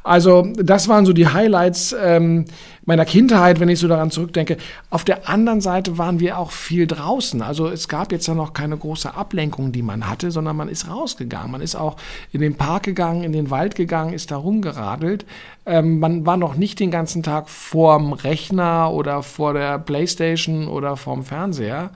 Also 0.02 0.50
das 0.56 0.88
waren 0.88 1.04
so 1.04 1.12
die 1.12 1.28
Highlights 1.28 1.94
ähm, 2.02 2.46
meiner 2.86 3.04
Kindheit, 3.04 3.60
wenn 3.60 3.68
ich 3.68 3.78
so 3.78 3.86
daran 3.86 4.10
zurückdenke. 4.10 4.56
Auf 4.88 5.04
der 5.04 5.28
anderen 5.28 5.60
Seite 5.60 5.98
waren 5.98 6.20
wir 6.20 6.38
auch 6.38 6.52
viel 6.52 6.86
draußen. 6.86 7.42
Also 7.42 7.68
es 7.68 7.86
gab 7.86 8.10
jetzt 8.10 8.26
ja 8.28 8.34
noch 8.34 8.54
keine 8.54 8.78
große 8.78 9.14
Ablenkung, 9.14 9.72
die 9.72 9.82
man 9.82 10.08
hatte, 10.08 10.30
sondern 10.30 10.56
man 10.56 10.70
ist 10.70 10.88
rausgegangen. 10.88 11.50
Man 11.50 11.60
ist 11.60 11.74
auch 11.74 11.96
in 12.32 12.40
den 12.40 12.54
Park 12.54 12.84
gegangen, 12.84 13.24
in 13.24 13.32
den 13.32 13.50
Wald 13.50 13.74
gegangen, 13.74 14.14
ist 14.14 14.30
da 14.30 14.38
rumgeradelt. 14.38 15.26
Ähm, 15.66 15.98
man 15.98 16.24
war 16.24 16.38
noch 16.38 16.54
nicht 16.54 16.80
den 16.80 16.90
ganzen 16.90 17.22
Tag 17.22 17.50
vorm 17.50 18.14
Rechner 18.14 18.90
oder 18.90 19.22
vor 19.22 19.52
der 19.52 19.78
Playstation 19.98 20.68
oder 20.68 20.96
vorm 20.96 21.24
Fernseher 21.24 21.90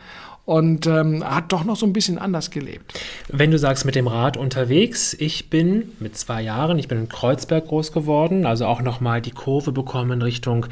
und 0.44 0.88
ähm, 0.88 1.23
hat 1.23 1.52
doch 1.52 1.62
noch 1.62 1.76
so 1.76 1.87
ein 1.87 1.92
bisschen 1.92 2.18
anders 2.18 2.50
gelebt. 2.50 2.99
Wenn 3.28 3.52
du 3.52 3.59
sagst, 3.59 3.85
mit 3.85 3.94
dem 3.94 4.09
Rad 4.09 4.37
unterwegs, 4.37 5.14
ich 5.14 5.50
bin 5.50 5.92
mit 6.00 6.16
zwei 6.16 6.42
Jahren, 6.42 6.80
ich 6.80 6.88
bin 6.88 6.99
in 6.99 7.09
Kreuzberg 7.09 7.68
groß 7.68 7.92
geworden, 7.92 8.44
also 8.44 8.66
auch 8.66 8.82
nochmal 8.82 9.23
die 9.23 9.30
Kurve 9.30 9.71
bekommen 9.71 10.11
in 10.11 10.23
Richtung 10.23 10.66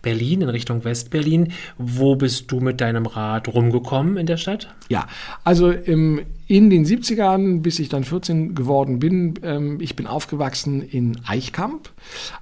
Berlin, 0.00 0.42
in 0.42 0.48
Richtung 0.48 0.84
Westberlin. 0.84 1.52
Wo 1.76 2.14
bist 2.14 2.52
du 2.52 2.60
mit 2.60 2.80
deinem 2.80 3.06
Rad 3.06 3.48
rumgekommen 3.48 4.16
in 4.16 4.26
der 4.26 4.36
Stadt? 4.36 4.72
Ja, 4.88 5.08
also 5.42 5.72
im 5.72 6.20
in 6.48 6.70
den 6.70 6.84
70ern, 6.84 7.60
bis 7.60 7.80
ich 7.80 7.88
dann 7.88 8.04
14 8.04 8.54
geworden 8.54 9.00
bin, 9.00 9.34
ähm, 9.42 9.78
ich 9.80 9.96
bin 9.96 10.06
aufgewachsen 10.06 10.80
in 10.80 11.18
Eichkamp. 11.26 11.90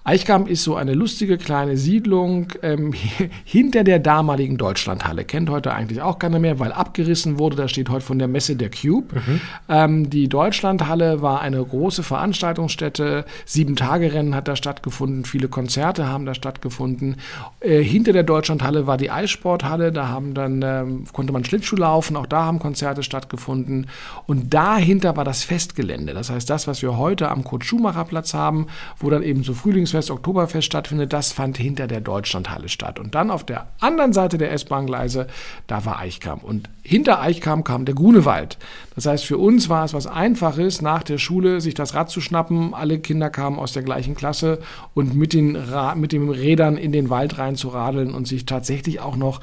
Eichkamp 0.04 0.48
ist 0.48 0.62
so 0.62 0.76
eine 0.76 0.92
lustige 0.92 1.38
kleine 1.38 1.78
Siedlung 1.78 2.48
ähm, 2.60 2.92
hinter 3.44 3.82
der 3.82 4.00
damaligen 4.00 4.58
Deutschlandhalle. 4.58 5.24
Kennt 5.24 5.48
heute 5.48 5.72
eigentlich 5.72 6.02
auch 6.02 6.18
keiner 6.18 6.38
mehr, 6.38 6.58
weil 6.58 6.72
abgerissen 6.72 7.38
wurde. 7.38 7.56
Da 7.56 7.66
steht 7.66 7.88
heute 7.88 8.04
von 8.04 8.18
der 8.18 8.28
Messe 8.28 8.56
der 8.56 8.70
Cube. 8.70 9.14
Mhm. 9.14 9.40
Ähm, 9.70 10.10
die 10.10 10.28
Deutschlandhalle 10.28 11.22
war 11.22 11.40
eine 11.40 11.64
große 11.64 12.02
Veranstaltungsstätte. 12.02 13.24
Sieben 13.46 13.74
Tage 13.74 14.12
Rennen 14.12 14.34
hat 14.34 14.48
da 14.48 14.56
stattgefunden. 14.56 15.24
Viele 15.24 15.48
Konzerte 15.48 16.06
haben 16.06 16.26
da 16.26 16.34
stattgefunden. 16.34 17.16
Äh, 17.60 17.82
hinter 17.82 18.12
der 18.12 18.24
Deutschlandhalle 18.24 18.86
war 18.86 18.98
die 18.98 19.10
Eissporthalle. 19.10 19.92
Da 19.92 20.08
haben 20.08 20.34
dann, 20.34 20.60
ähm, 20.62 21.04
konnte 21.10 21.32
man 21.32 21.42
Schlittschuh 21.46 21.76
laufen. 21.76 22.16
Auch 22.16 22.26
da 22.26 22.44
haben 22.44 22.58
Konzerte 22.58 23.02
stattgefunden. 23.02 23.86
Und 24.26 24.54
dahinter 24.54 25.16
war 25.16 25.24
das 25.24 25.44
Festgelände. 25.44 26.14
Das 26.14 26.30
heißt, 26.30 26.48
das, 26.48 26.66
was 26.66 26.82
wir 26.82 26.96
heute 26.96 27.30
am 27.30 27.44
Kurt-Schumacher-Platz 27.44 28.34
haben, 28.34 28.66
wo 28.98 29.10
dann 29.10 29.22
eben 29.22 29.44
so 29.44 29.54
Frühlingsfest, 29.54 30.10
Oktoberfest 30.10 30.66
stattfindet, 30.66 31.12
das 31.12 31.32
fand 31.32 31.58
hinter 31.58 31.86
der 31.86 32.00
Deutschlandhalle 32.00 32.68
statt. 32.68 32.98
Und 32.98 33.14
dann 33.14 33.30
auf 33.30 33.44
der 33.44 33.68
anderen 33.80 34.12
Seite 34.12 34.38
der 34.38 34.52
S-Bahn-Gleise, 34.52 35.26
da 35.66 35.84
war 35.84 35.98
Eichkamp. 35.98 36.42
Und 36.42 36.70
hinter 36.82 37.20
Eichkamp 37.20 37.66
kam 37.66 37.84
der 37.84 37.94
Grunewald. 37.94 38.58
Das 38.94 39.06
heißt, 39.06 39.24
für 39.24 39.38
uns 39.38 39.68
war 39.68 39.84
es 39.84 39.94
was 39.94 40.06
Einfaches, 40.06 40.80
nach 40.80 41.02
der 41.02 41.18
Schule 41.18 41.60
sich 41.60 41.74
das 41.74 41.94
Rad 41.94 42.10
zu 42.10 42.20
schnappen. 42.20 42.74
Alle 42.74 42.98
Kinder 42.98 43.30
kamen 43.30 43.58
aus 43.58 43.72
der 43.72 43.82
gleichen 43.82 44.14
Klasse 44.14 44.60
und 44.94 45.14
mit 45.14 45.32
den, 45.32 45.56
Ra 45.56 45.94
mit 45.94 46.12
den 46.12 46.28
Rädern 46.30 46.76
in 46.76 46.92
den 46.92 47.10
Wald 47.10 47.38
rein 47.38 47.56
zu 47.56 47.68
radeln 47.68 48.14
und 48.14 48.28
sich 48.28 48.46
tatsächlich 48.46 49.00
auch 49.00 49.16
noch 49.16 49.40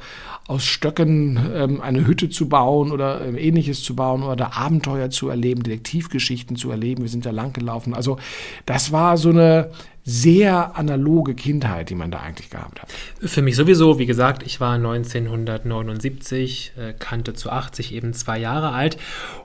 aus 0.48 0.64
Stöcken 0.64 1.38
ähm, 1.54 1.80
eine 1.80 2.06
Hütte 2.06 2.28
zu 2.28 2.48
bauen 2.48 2.90
oder 2.90 3.24
ähm, 3.24 3.36
ähnliches 3.36 3.82
zu 3.82 3.94
bauen 3.94 4.22
oder 4.22 4.41
Abenteuer 4.46 5.10
zu 5.10 5.28
erleben, 5.28 5.62
Detektivgeschichten 5.62 6.56
zu 6.56 6.70
erleben. 6.70 7.02
Wir 7.02 7.10
sind 7.10 7.26
da 7.26 7.30
lang 7.30 7.52
gelaufen. 7.52 7.94
Also 7.94 8.18
das 8.66 8.92
war 8.92 9.16
so 9.16 9.30
eine 9.30 9.70
sehr 10.04 10.76
analoge 10.76 11.34
Kindheit, 11.34 11.88
die 11.88 11.94
man 11.94 12.10
da 12.10 12.18
eigentlich 12.18 12.50
gehabt 12.50 12.82
hat. 12.82 12.90
Für 13.20 13.40
mich 13.40 13.54
sowieso, 13.54 14.00
wie 14.00 14.06
gesagt, 14.06 14.42
ich 14.42 14.60
war 14.60 14.74
1979, 14.74 16.72
äh, 16.76 16.92
kannte 16.98 17.34
zu 17.34 17.50
80 17.50 17.94
eben 17.94 18.12
zwei 18.12 18.38
Jahre 18.38 18.72
alt. 18.72 18.96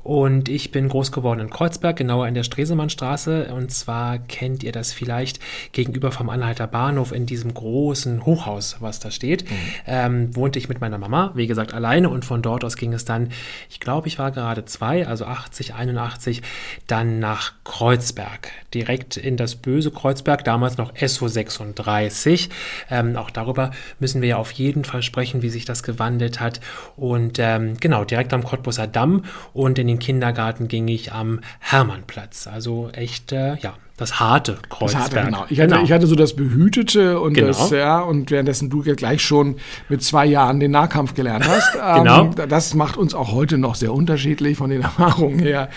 Und 0.03 0.49
ich 0.49 0.71
bin 0.71 0.89
groß 0.89 1.11
geworden 1.11 1.41
in 1.41 1.51
Kreuzberg, 1.51 1.97
genauer 1.97 2.27
in 2.27 2.33
der 2.33 2.41
Stresemannstraße. 2.43 3.53
Und 3.53 3.71
zwar 3.71 4.17
kennt 4.17 4.63
ihr 4.63 4.71
das 4.71 4.93
vielleicht 4.93 5.39
gegenüber 5.73 6.11
vom 6.11 6.29
Anhalter 6.29 6.65
Bahnhof 6.65 7.11
in 7.11 7.27
diesem 7.27 7.53
großen 7.53 8.25
Hochhaus, 8.25 8.77
was 8.79 8.99
da 8.99 9.11
steht, 9.11 9.47
mhm. 9.49 9.55
ähm, 9.85 10.35
wohnte 10.35 10.57
ich 10.57 10.69
mit 10.69 10.81
meiner 10.81 10.97
Mama, 10.97 11.33
wie 11.35 11.45
gesagt, 11.45 11.75
alleine. 11.75 12.09
Und 12.09 12.25
von 12.25 12.41
dort 12.41 12.63
aus 12.63 12.77
ging 12.77 12.93
es 12.93 13.05
dann, 13.05 13.29
ich 13.69 13.79
glaube, 13.79 14.07
ich 14.07 14.17
war 14.17 14.31
gerade 14.31 14.65
zwei, 14.65 15.05
also 15.05 15.25
80, 15.25 15.75
81, 15.75 16.41
dann 16.87 17.19
nach 17.19 17.53
Kreuzberg, 17.63 18.49
direkt 18.73 19.17
in 19.17 19.37
das 19.37 19.55
böse 19.55 19.91
Kreuzberg, 19.91 20.46
damals 20.47 20.77
noch 20.77 20.93
SO36. 20.93 22.49
Ähm, 22.89 23.15
auch 23.15 23.29
darüber 23.29 23.71
müssen 23.99 24.21
wir 24.21 24.29
ja 24.29 24.37
auf 24.37 24.51
jeden 24.51 24.83
Fall 24.83 25.03
sprechen, 25.03 25.41
wie 25.41 25.49
sich 25.49 25.65
das 25.65 25.83
gewandelt 25.83 26.39
hat. 26.39 26.61
Und 26.95 27.37
ähm, 27.39 27.77
genau, 27.79 28.05
direkt 28.05 28.33
am 28.33 28.43
Cottbusser 28.43 28.87
Damm 28.87 29.25
und 29.53 29.77
in 29.77 29.87
den 29.87 29.99
Kindergarten 29.99 30.67
ging 30.67 30.87
ich 30.87 31.11
am 31.11 31.41
Hermannplatz. 31.59 32.47
Also 32.47 32.89
echt, 32.93 33.31
äh, 33.31 33.55
ja, 33.57 33.75
das 33.97 34.19
harte 34.19 34.59
Kreuzberg. 34.69 35.09
Das 35.09 35.15
harte, 35.15 35.25
genau. 35.25 35.45
Ich 35.49 35.59
hatte, 35.59 35.69
genau. 35.69 35.83
ich 35.83 35.91
hatte 35.91 36.05
so 36.05 36.13
das 36.13 36.35
Behütete 36.35 37.19
und 37.19 37.33
genau. 37.33 37.47
das, 37.47 37.71
ja, 37.71 37.99
und 37.99 38.29
währenddessen 38.29 38.69
du 38.69 38.83
ja 38.83 38.93
gleich 38.93 39.23
schon 39.23 39.55
mit 39.89 40.03
zwei 40.03 40.27
Jahren 40.27 40.59
den 40.59 40.69
Nahkampf 40.69 41.15
gelernt 41.15 41.47
hast. 41.47 41.73
genau. 41.97 42.25
Ähm, 42.25 42.35
das 42.47 42.75
macht 42.75 42.95
uns 42.95 43.15
auch 43.15 43.31
heute 43.31 43.57
noch 43.57 43.73
sehr 43.73 43.91
unterschiedlich 43.91 44.57
von 44.57 44.69
den 44.69 44.81
Erfahrungen 44.83 45.39
her. 45.39 45.69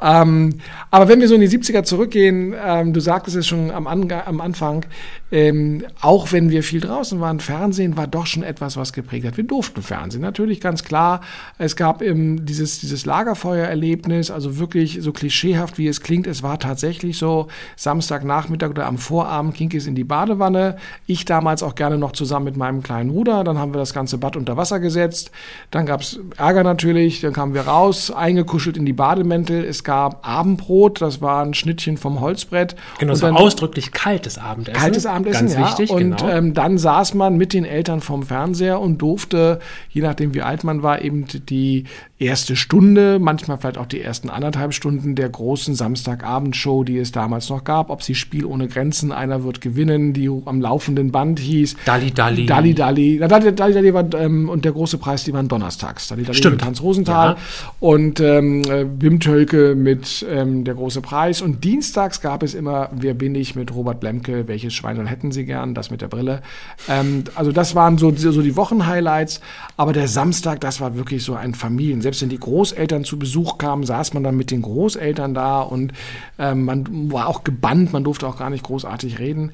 Ähm, 0.00 0.60
aber 0.92 1.08
wenn 1.08 1.20
wir 1.20 1.26
so 1.26 1.34
in 1.34 1.40
die 1.40 1.48
70er 1.48 1.82
zurückgehen, 1.82 2.54
ähm, 2.64 2.92
du 2.92 3.00
sagtest 3.00 3.36
es 3.36 3.48
schon 3.48 3.72
am, 3.72 3.88
An 3.88 4.10
am 4.12 4.40
Anfang, 4.40 4.86
ähm, 5.32 5.84
auch 6.00 6.30
wenn 6.30 6.50
wir 6.50 6.62
viel 6.62 6.80
draußen 6.80 7.18
waren, 7.20 7.40
Fernsehen 7.40 7.96
war 7.96 8.06
doch 8.06 8.26
schon 8.26 8.44
etwas, 8.44 8.76
was 8.76 8.92
geprägt 8.92 9.26
hat. 9.26 9.36
Wir 9.36 9.44
durften 9.44 9.82
Fernsehen, 9.82 10.22
natürlich 10.22 10.60
ganz 10.60 10.84
klar. 10.84 11.20
Es 11.58 11.74
gab 11.74 12.00
eben 12.00 12.46
dieses, 12.46 12.78
dieses 12.78 13.04
Lagerfeuererlebnis, 13.06 14.30
also 14.30 14.58
wirklich 14.58 14.98
so 15.00 15.12
klischeehaft, 15.12 15.78
wie 15.78 15.88
es 15.88 16.00
klingt, 16.00 16.28
es 16.28 16.44
war 16.44 16.60
tatsächlich 16.60 17.18
so, 17.18 17.48
Samstagnachmittag 17.76 18.70
oder 18.70 18.86
am 18.86 18.98
Vorabend 18.98 19.54
ging 19.54 19.72
es 19.74 19.86
in 19.86 19.94
die 19.94 20.04
Badewanne. 20.04 20.76
Ich 21.06 21.24
damals 21.24 21.62
auch 21.62 21.74
gerne 21.74 21.98
noch 21.98 22.12
zusammen 22.12 22.46
mit 22.46 22.56
meinem 22.56 22.82
kleinen 22.82 23.10
Bruder. 23.10 23.44
Dann 23.44 23.58
haben 23.58 23.74
wir 23.74 23.78
das 23.78 23.94
ganze 23.94 24.18
Bad 24.18 24.36
unter 24.36 24.56
Wasser 24.56 24.80
gesetzt. 24.80 25.30
Dann 25.70 25.86
gab 25.86 26.00
es 26.00 26.18
Ärger 26.36 26.62
natürlich. 26.62 27.20
Dann 27.20 27.32
kamen 27.32 27.54
wir 27.54 27.62
raus, 27.62 28.10
eingekuschelt 28.10 28.76
in 28.76 28.86
die 28.86 28.92
Bademäntel. 28.92 29.64
Es 29.64 29.84
gab 29.84 30.26
Abendbrot. 30.26 31.00
Das 31.00 31.20
war 31.20 31.44
ein 31.44 31.54
Schnittchen 31.54 31.96
vom 31.96 32.20
Holzbrett. 32.20 32.76
Genau, 32.98 33.14
und 33.14 33.22
dann, 33.22 33.36
so 33.36 33.42
ausdrücklich 33.42 33.92
kaltes 33.92 34.38
Abendessen. 34.38 34.80
Kaltes 34.80 35.06
Abendessen, 35.06 35.48
Ganz 35.48 35.54
ja. 35.54 35.68
wichtig, 35.68 35.90
Und 35.90 36.18
genau. 36.18 36.28
ähm, 36.28 36.54
dann 36.54 36.78
saß 36.78 37.14
man 37.14 37.36
mit 37.36 37.52
den 37.52 37.64
Eltern 37.64 38.00
vom 38.00 38.22
Fernseher 38.22 38.80
und 38.80 38.98
durfte, 38.98 39.60
je 39.90 40.02
nachdem 40.02 40.34
wie 40.34 40.42
alt 40.42 40.64
man 40.64 40.82
war, 40.82 41.02
eben 41.02 41.26
die 41.48 41.84
erste 42.18 42.56
Stunde, 42.56 43.18
manchmal 43.18 43.58
vielleicht 43.58 43.78
auch 43.78 43.86
die 43.86 44.00
ersten 44.00 44.30
anderthalb 44.30 44.72
Stunden 44.72 45.14
der 45.14 45.28
großen 45.28 45.74
Samstagabendshow, 45.74 46.84
die 46.84 46.98
es 46.98 47.12
damals 47.12 47.45
noch 47.50 47.64
gab, 47.64 47.90
ob 47.90 48.02
sie 48.02 48.14
Spiel 48.14 48.44
ohne 48.44 48.68
Grenzen, 48.68 49.12
einer 49.12 49.44
wird 49.44 49.60
gewinnen, 49.60 50.12
die 50.12 50.30
am 50.44 50.60
laufenden 50.60 51.12
Band 51.12 51.38
hieß. 51.40 51.76
Dalli 51.84 52.10
Dalli. 52.12 52.46
Dalli 52.46 52.74
Dalli. 52.74 53.18
Dalli 53.18 53.54
Dalli, 53.54 53.72
Dalli 53.74 53.94
war, 53.94 54.04
ähm, 54.14 54.48
und 54.48 54.64
der 54.64 54.72
große 54.72 54.98
Preis, 54.98 55.24
die 55.24 55.32
waren 55.32 55.48
donnerstags. 55.48 56.08
Dalli 56.08 56.22
Dalli 56.22 56.38
Stimmt. 56.38 56.56
mit 56.56 56.64
Hans 56.64 56.82
Rosenthal 56.82 57.30
Ja. 57.30 57.36
und 57.80 58.20
ähm, 58.20 58.62
äh, 58.62 58.84
Wim 59.00 59.20
Tölke 59.20 59.74
mit 59.74 60.24
ähm, 60.30 60.64
der 60.64 60.74
große 60.74 61.00
Preis. 61.00 61.42
Und 61.42 61.64
dienstags 61.64 62.20
gab 62.20 62.42
es 62.42 62.54
immer 62.54 62.88
Wer 62.92 63.14
bin 63.14 63.34
ich 63.34 63.54
mit 63.56 63.74
Robert 63.74 64.00
Blemke, 64.00 64.48
welches 64.48 64.74
Schweinel 64.74 65.06
hätten 65.08 65.32
Sie 65.32 65.44
gern, 65.44 65.74
das 65.74 65.90
mit 65.90 66.00
der 66.00 66.08
Brille. 66.08 66.42
Ähm, 66.88 67.24
also 67.34 67.52
das 67.52 67.74
waren 67.74 67.98
so, 67.98 68.12
so 68.14 68.42
die 68.42 68.56
Wochenhighlights. 68.56 69.40
Aber 69.76 69.92
der 69.92 70.08
Samstag, 70.08 70.60
das 70.60 70.80
war 70.80 70.96
wirklich 70.96 71.22
so 71.22 71.34
ein 71.34 71.54
Familien. 71.54 72.00
Selbst 72.00 72.22
wenn 72.22 72.28
die 72.28 72.38
Großeltern 72.38 73.04
zu 73.04 73.18
Besuch 73.18 73.58
kamen, 73.58 73.84
saß 73.84 74.14
man 74.14 74.22
dann 74.22 74.36
mit 74.36 74.50
den 74.50 74.62
Großeltern 74.62 75.34
da 75.34 75.60
und 75.60 75.92
ähm, 76.38 76.64
man 76.64 77.12
war 77.12 77.28
auch 77.28 77.35
gebannt, 77.44 77.92
man 77.92 78.04
durfte 78.04 78.26
auch 78.26 78.38
gar 78.38 78.50
nicht 78.50 78.64
großartig 78.64 79.18
reden. 79.18 79.52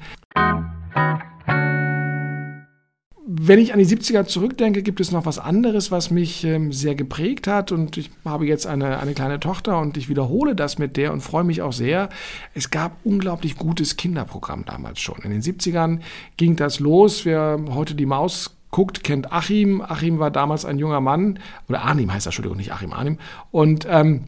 Wenn 3.25 3.57
ich 3.57 3.73
an 3.73 3.79
die 3.79 3.85
70er 3.85 4.25
zurückdenke, 4.25 4.83
gibt 4.83 4.99
es 4.99 5.11
noch 5.11 5.25
was 5.25 5.39
anderes, 5.39 5.91
was 5.91 6.11
mich 6.11 6.43
ähm, 6.43 6.71
sehr 6.71 6.93
geprägt 6.93 7.47
hat. 7.47 7.71
Und 7.71 7.97
ich 7.97 8.11
habe 8.25 8.45
jetzt 8.45 8.67
eine, 8.67 8.99
eine 8.99 9.13
kleine 9.13 9.39
Tochter 9.39 9.79
und 9.79 9.97
ich 9.97 10.07
wiederhole 10.07 10.55
das 10.55 10.77
mit 10.77 10.97
der 10.97 11.11
und 11.11 11.21
freue 11.21 11.43
mich 11.43 11.61
auch 11.61 11.73
sehr. 11.73 12.09
Es 12.53 12.69
gab 12.69 12.97
unglaublich 13.03 13.57
gutes 13.57 13.97
Kinderprogramm 13.97 14.65
damals 14.65 14.99
schon. 14.99 15.19
In 15.23 15.31
den 15.31 15.41
70ern 15.41 15.99
ging 16.37 16.55
das 16.55 16.79
los. 16.79 17.25
Wer 17.25 17.59
heute 17.71 17.95
die 17.95 18.05
Maus 18.05 18.55
guckt, 18.73 19.03
kennt 19.03 19.31
Achim. 19.31 19.81
Achim 19.81 20.19
war 20.19 20.29
damals 20.29 20.65
ein 20.65 20.77
junger 20.77 20.99
Mann, 20.99 21.39
oder 21.69 21.83
Arnim 21.83 22.11
heißt 22.11 22.25
er, 22.25 22.29
Entschuldigung, 22.29 22.57
nicht 22.57 22.73
Achim, 22.73 22.91
Arnim. 22.91 23.17
Und 23.51 23.87
ähm, 23.89 24.25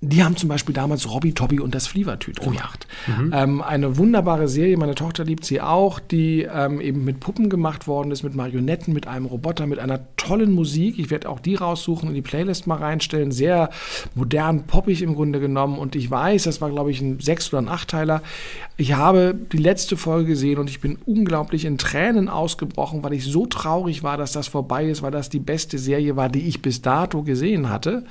die 0.00 0.22
haben 0.22 0.36
zum 0.36 0.48
Beispiel 0.48 0.74
damals 0.74 1.10
Robby 1.10 1.32
Tobby 1.32 1.58
und 1.58 1.74
das 1.74 1.88
Flievertüt 1.88 2.40
gemacht. 2.40 2.86
Ähm, 3.32 3.60
eine 3.60 3.96
wunderbare 3.96 4.46
Serie, 4.46 4.76
meine 4.76 4.94
Tochter 4.94 5.24
liebt 5.24 5.44
sie 5.44 5.60
auch, 5.60 5.98
die 5.98 6.42
ähm, 6.42 6.80
eben 6.80 7.04
mit 7.04 7.18
Puppen 7.18 7.48
gemacht 7.48 7.88
worden 7.88 8.12
ist, 8.12 8.22
mit 8.22 8.36
Marionetten, 8.36 8.94
mit 8.94 9.08
einem 9.08 9.26
Roboter, 9.26 9.66
mit 9.66 9.80
einer 9.80 10.00
tollen 10.16 10.52
Musik. 10.52 11.00
Ich 11.00 11.10
werde 11.10 11.28
auch 11.28 11.40
die 11.40 11.56
raussuchen 11.56 12.08
und 12.08 12.14
die 12.14 12.22
Playlist 12.22 12.68
mal 12.68 12.76
reinstellen. 12.76 13.32
Sehr 13.32 13.70
modern, 14.14 14.68
poppig 14.68 15.02
im 15.02 15.16
Grunde 15.16 15.40
genommen. 15.40 15.78
Und 15.78 15.96
ich 15.96 16.08
weiß, 16.08 16.44
das 16.44 16.60
war, 16.60 16.70
glaube 16.70 16.92
ich, 16.92 17.00
ein 17.00 17.18
Sechs- 17.18 17.52
oder 17.52 17.62
ein 17.62 17.68
Achtteiler. 17.68 18.22
Ich 18.76 18.92
habe 18.92 19.34
die 19.50 19.56
letzte 19.56 19.96
Folge 19.96 20.28
gesehen 20.28 20.58
und 20.58 20.70
ich 20.70 20.80
bin 20.80 20.98
unglaublich 21.06 21.64
in 21.64 21.76
Tränen 21.76 22.28
ausgebrochen, 22.28 23.02
weil 23.02 23.14
ich 23.14 23.24
so 23.24 23.46
traurig 23.46 24.04
war, 24.04 24.16
dass 24.16 24.30
das 24.30 24.46
vorbei 24.46 24.86
ist, 24.86 25.02
weil 25.02 25.10
das 25.10 25.28
die 25.28 25.40
beste 25.40 25.76
Serie 25.76 26.14
war, 26.14 26.28
die 26.28 26.46
ich 26.46 26.62
bis 26.62 26.82
dato 26.82 27.24
gesehen 27.24 27.68
hatte. 27.68 28.04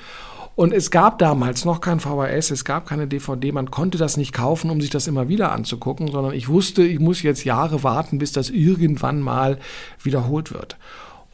Und 0.58 0.74
es 0.74 0.90
gab 0.90 1.20
damals 1.20 1.66
noch 1.66 1.82
kein 1.82 2.00
VHS, 2.00 2.50
es 2.50 2.66
gab 2.66 2.88
keine 2.88 3.06
DVD, 3.06 3.52
man 3.52 3.70
konnte 3.70 4.00
das 4.00 4.18
nicht 4.18 4.34
kaufen, 4.34 4.72
um 4.72 4.82
sich 4.82 4.90
das 4.90 5.06
immer 5.06 5.30
wieder 5.30 5.52
anzugucken, 5.52 6.08
sondern 6.08 6.34
ich 6.34 6.50
wusste, 6.50 6.82
ich 6.82 7.00
muss 7.00 7.22
jetzt 7.22 7.44
Jahre 7.44 7.84
warten, 7.84 8.18
bis 8.18 8.32
das 8.32 8.50
irgendwann 8.50 9.22
mal 9.22 9.60
wiederholt 10.02 10.52
wird. 10.52 10.76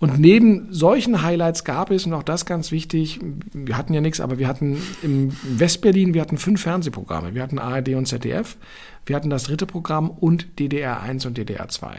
Und 0.01 0.19
neben 0.19 0.73
solchen 0.73 1.21
Highlights 1.21 1.63
gab 1.63 1.89
es, 1.89 2.05
und 2.05 2.11
auch 2.11 2.23
das 2.23 2.45
ganz 2.45 2.73
wichtig, 2.73 3.21
wir 3.53 3.77
hatten 3.77 3.93
ja 3.93 4.01
nichts, 4.01 4.19
aber 4.19 4.39
wir 4.39 4.49
hatten 4.49 4.81
im 5.01 5.31
Westberlin, 5.43 6.13
wir 6.13 6.19
hatten 6.19 6.37
fünf 6.37 6.61
Fernsehprogramme. 6.61 7.33
Wir 7.33 7.43
hatten 7.43 7.59
ARD 7.59 7.95
und 7.95 8.05
ZDF, 8.05 8.57
wir 9.05 9.15
hatten 9.15 9.29
das 9.29 9.43
dritte 9.43 9.65
Programm 9.65 10.09
und 10.09 10.59
DDR 10.59 11.01
1 11.01 11.25
und 11.25 11.37
DDR 11.37 11.69
2. 11.69 11.95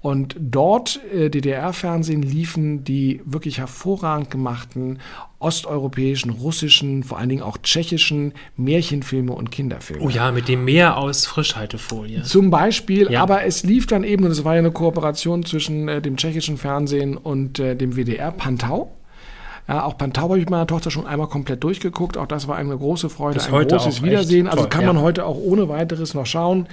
Und 0.00 0.36
dort, 0.38 1.00
äh, 1.12 1.28
DDR-Fernsehen, 1.28 2.22
liefen 2.22 2.84
die 2.84 3.20
wirklich 3.24 3.58
hervorragend 3.58 4.30
gemachten 4.30 5.00
osteuropäischen, 5.40 6.30
russischen, 6.30 7.04
vor 7.04 7.18
allen 7.18 7.28
Dingen 7.28 7.42
auch 7.42 7.58
tschechischen 7.58 8.32
Märchenfilme 8.56 9.32
und 9.32 9.50
Kinderfilme. 9.50 10.02
Oh 10.02 10.08
ja, 10.08 10.32
mit 10.32 10.48
dem 10.48 10.64
Meer 10.64 10.96
aus 10.96 11.26
Frischhaltefolie. 11.26 12.22
Zum 12.22 12.50
Beispiel, 12.50 13.10
Ja. 13.10 13.22
aber 13.22 13.44
es 13.44 13.62
lief 13.62 13.86
dann 13.86 14.02
eben, 14.02 14.24
und 14.24 14.32
es 14.32 14.44
war 14.44 14.54
ja 14.54 14.58
eine 14.60 14.72
Kooperation 14.72 15.44
zwischen 15.44 15.88
äh, 15.88 16.02
dem 16.02 16.16
tschechischen 16.16 16.58
Fernsehen 16.58 17.16
und 17.16 17.58
äh, 17.60 17.76
dem 17.76 17.96
WDR 17.96 18.32
Pantau. 18.32 18.90
Ja, 19.68 19.84
auch 19.84 19.98
Pantau 19.98 20.22
habe 20.22 20.38
ich 20.38 20.46
mit 20.46 20.50
meiner 20.50 20.66
Tochter 20.66 20.90
schon 20.90 21.06
einmal 21.06 21.28
komplett 21.28 21.62
durchgeguckt. 21.62 22.16
Auch 22.16 22.26
das 22.26 22.48
war 22.48 22.56
eine 22.56 22.76
große 22.76 23.10
Freude, 23.10 23.34
Bis 23.34 23.48
ein 23.48 23.52
heute 23.52 23.76
großes 23.76 24.02
Wiedersehen. 24.02 24.46
Also 24.48 24.62
toll, 24.62 24.70
kann 24.70 24.80
ja. 24.80 24.92
man 24.94 25.02
heute 25.02 25.26
auch 25.26 25.36
ohne 25.36 25.68
weiteres 25.68 26.14
noch 26.14 26.24
schauen. 26.24 26.66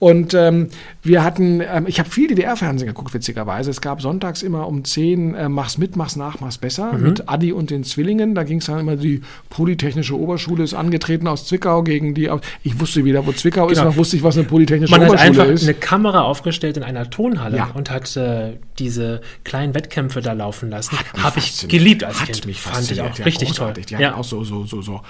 Und 0.00 0.32
ähm, 0.32 0.68
wir 1.02 1.22
hatten, 1.22 1.60
ähm, 1.60 1.84
ich 1.86 1.98
habe 2.00 2.08
viel 2.08 2.26
DDR-Fernsehen 2.26 2.88
geguckt, 2.88 3.12
witzigerweise. 3.12 3.70
Es 3.70 3.82
gab 3.82 4.00
sonntags 4.00 4.42
immer 4.42 4.66
um 4.66 4.82
10 4.82 5.34
äh, 5.34 5.48
Mach's 5.50 5.76
mit, 5.76 5.94
mach's 5.94 6.16
nach, 6.16 6.40
mach's 6.40 6.56
besser 6.56 6.94
Mhm. 6.94 7.02
mit 7.02 7.28
Adi 7.28 7.52
und 7.52 7.68
den 7.68 7.84
Zwillingen. 7.84 8.34
Da 8.34 8.42
ging 8.44 8.58
es 8.60 8.64
dann 8.66 8.80
immer, 8.80 8.96
die 8.96 9.20
Polytechnische 9.50 10.18
Oberschule 10.18 10.64
ist 10.64 10.72
angetreten 10.72 11.28
aus 11.28 11.44
Zwickau 11.46 11.82
gegen 11.82 12.14
die, 12.14 12.30
ich 12.62 12.80
wusste 12.80 13.04
wieder, 13.04 13.26
wo 13.26 13.32
Zwickau 13.32 13.68
ist, 13.68 13.76
Genau. 13.78 13.90
noch 13.90 13.96
wusste 13.98 14.16
ich, 14.16 14.22
was 14.22 14.38
eine 14.38 14.46
Polytechnische 14.46 14.90
Man 14.90 15.02
hat 15.02 15.10
Oberschule 15.10 15.28
einfach 15.28 15.46
ist. 15.52 15.64
eine 15.64 15.74
Kamera 15.74 16.22
aufgestellt 16.22 16.78
in 16.78 16.82
einer 16.82 17.10
Tonhalle 17.10 17.58
Ja. 17.58 17.70
und 17.74 17.90
hat 17.90 18.16
äh, 18.16 18.56
diese 18.78 19.20
kleinen 19.44 19.74
Wettkämpfe 19.74 20.22
da 20.22 20.32
laufen 20.32 20.70
lassen. 20.70 20.96
Habe 21.22 21.40
ich 21.40 21.68
geliebt 21.68 22.04
als 22.04 22.20
Hat 22.20 22.26
Kind. 22.32 22.46
mich 22.46 22.58
Fand 22.62 22.90
ich 22.90 23.02
auch 23.02 23.18
Ja, 23.18 23.24
richtig 23.26 23.48
toll. 23.50 23.66
großartig. 23.66 23.84
Die 23.86 23.94
Ja. 23.96 24.14
auch 24.14 24.24
so, 24.24 24.44
so, 24.44 24.64
so, 24.64 24.80
so 24.80 25.02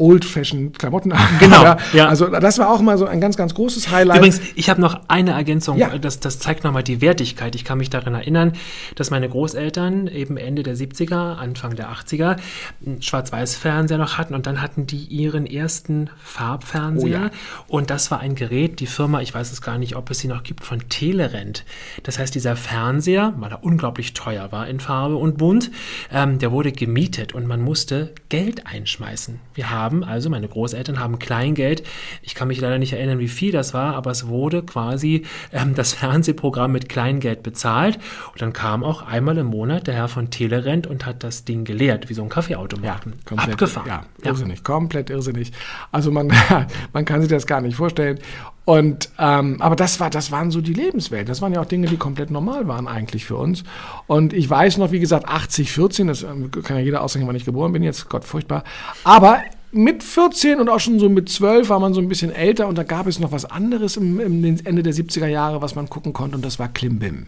old-fashioned 0.00 0.78
Klamotten. 0.78 1.12
an. 1.12 1.20
Genau, 1.38 1.76
ja. 1.92 2.08
Also 2.08 2.26
das 2.26 2.58
war 2.58 2.70
auch 2.70 2.80
mal 2.80 2.98
so 2.98 3.06
ein 3.06 3.20
ganz, 3.20 3.36
ganz 3.36 3.54
großes 3.54 3.90
Highlight. 3.90 4.18
Übrigens, 4.18 4.40
ich 4.54 4.68
habe 4.70 4.80
noch 4.80 5.00
eine 5.08 5.32
Ergänzung, 5.32 5.78
Ja. 5.78 5.96
das, 5.98 6.20
das 6.20 6.38
zeigt 6.38 6.64
nochmal 6.64 6.82
die 6.82 7.00
Wertigkeit. 7.00 7.54
Ich 7.54 7.64
kann 7.64 7.78
mich 7.78 7.90
daran 7.90 8.14
erinnern, 8.14 8.52
dass 8.96 9.10
meine 9.10 9.28
Großeltern 9.28 10.06
eben 10.08 10.36
Ende 10.36 10.62
der 10.62 10.76
70er, 10.76 11.36
Anfang 11.36 11.76
der 11.76 11.90
80er 11.90 12.36
einen 12.84 13.02
Schwarz-Weiß-Fernseher 13.02 13.98
noch 13.98 14.18
hatten 14.18 14.34
und 14.34 14.46
dann 14.46 14.62
hatten 14.62 14.86
die 14.86 15.04
ihren 15.04 15.46
ersten 15.46 16.10
Farbfernseher 16.22 17.00
Oh 17.00 17.06
ja. 17.06 17.30
und 17.68 17.90
das 17.90 18.10
war 18.10 18.20
ein 18.20 18.34
Gerät, 18.34 18.80
die 18.80 18.86
Firma, 18.86 19.20
ich 19.20 19.34
weiß 19.34 19.52
es 19.52 19.60
gar 19.62 19.78
nicht, 19.78 19.96
ob 19.96 20.10
es 20.10 20.18
sie 20.20 20.28
noch 20.28 20.42
gibt, 20.42 20.64
von 20.64 20.88
Telerent. 20.88 21.64
Das 22.02 22.18
heißt, 22.18 22.34
dieser 22.34 22.56
Fernseher, 22.56 23.34
weil 23.38 23.50
er 23.52 23.62
unglaublich 23.64 24.14
teuer 24.14 24.50
war 24.52 24.66
in 24.68 24.80
Farbe 24.80 25.16
und 25.16 25.36
bunt, 25.38 25.70
ähm, 26.12 26.38
der 26.38 26.50
wurde 26.52 26.72
gemietet 26.72 27.34
und 27.34 27.46
man 27.46 27.60
musste 27.60 28.14
Geld 28.28 28.66
einschmeißen. 28.66 29.40
Wir 29.54 29.70
haben 29.70 29.89
haben, 29.90 30.04
also 30.04 30.30
meine 30.30 30.48
Großeltern 30.48 31.00
haben 31.00 31.18
Kleingeld. 31.18 31.82
Ich 32.22 32.34
kann 32.34 32.48
mich 32.48 32.60
leider 32.60 32.78
nicht 32.78 32.92
erinnern, 32.92 33.18
wie 33.18 33.28
viel 33.28 33.52
das 33.52 33.74
war, 33.74 33.94
aber 33.94 34.10
es 34.10 34.28
wurde 34.28 34.62
quasi 34.62 35.24
ähm, 35.52 35.74
das 35.74 35.92
Fernsehprogramm 36.00 36.72
mit 36.72 36.88
Kleingeld 36.88 37.42
bezahlt. 37.42 37.98
Und 38.32 38.40
dann 38.40 38.52
kam 38.52 38.84
auch 38.84 39.02
einmal 39.02 39.36
im 39.38 39.46
Monat 39.46 39.86
der 39.86 39.94
Herr 39.94 40.08
von 40.08 40.30
Telerent 40.30 40.86
und 40.86 41.06
hat 41.06 41.24
das 41.24 41.44
Ding 41.44 41.64
geleert, 41.64 42.08
wie 42.08 42.14
so 42.14 42.22
ein 42.22 42.28
Kaffeeautomaten. 42.28 43.12
Ja, 43.12 43.18
komplett, 43.24 43.52
Abgefahren. 43.54 43.88
Ja, 43.88 44.04
irrsinnig, 44.22 44.62
komplett 44.62 45.10
irrsinnig. 45.10 45.52
Also 45.90 46.10
man, 46.10 46.32
man 46.92 47.04
kann 47.04 47.20
sich 47.20 47.30
das 47.30 47.46
gar 47.46 47.60
nicht 47.60 47.76
vorstellen. 47.76 48.20
Und 48.66 49.10
ähm, 49.18 49.56
aber 49.60 49.74
das 49.74 49.98
war, 49.98 50.10
das 50.10 50.30
waren 50.30 50.52
so 50.52 50.60
die 50.60 50.74
Lebenswelten. 50.74 51.26
Das 51.26 51.42
waren 51.42 51.52
ja 51.52 51.60
auch 51.60 51.66
Dinge, 51.66 51.88
die 51.88 51.96
komplett 51.96 52.30
normal 52.30 52.68
waren 52.68 52.86
eigentlich 52.86 53.24
für 53.24 53.36
uns. 53.36 53.64
Und 54.06 54.32
ich 54.32 54.48
weiß 54.48 54.76
noch, 54.76 54.92
wie 54.92 55.00
gesagt, 55.00 55.26
80, 55.26 55.72
14, 55.72 56.06
das 56.06 56.22
ähm, 56.22 56.50
kann 56.50 56.76
ja 56.76 56.82
jeder 56.82 57.02
ausrechnen, 57.02 57.26
wann 57.26 57.34
ich 57.34 57.44
geboren 57.44 57.72
bin, 57.72 57.82
jetzt 57.82 58.08
Gott 58.08 58.24
furchtbar. 58.24 58.62
Aber 59.02 59.40
mit 59.72 60.02
14 60.02 60.58
und 60.60 60.68
auch 60.68 60.80
schon 60.80 60.98
so 60.98 61.08
mit 61.08 61.28
12 61.28 61.68
war 61.68 61.80
man 61.80 61.94
so 61.94 62.00
ein 62.00 62.08
bisschen 62.08 62.32
älter 62.32 62.66
und 62.66 62.76
da 62.76 62.82
gab 62.82 63.06
es 63.06 63.20
noch 63.20 63.32
was 63.32 63.44
anderes 63.44 63.96
im, 63.96 64.18
im 64.20 64.44
Ende 64.64 64.82
der 64.82 64.92
70er 64.92 65.26
Jahre, 65.26 65.62
was 65.62 65.74
man 65.74 65.88
gucken 65.88 66.12
konnte 66.12 66.36
und 66.36 66.44
das 66.44 66.58
war 66.58 66.68
Klimbim 66.68 67.26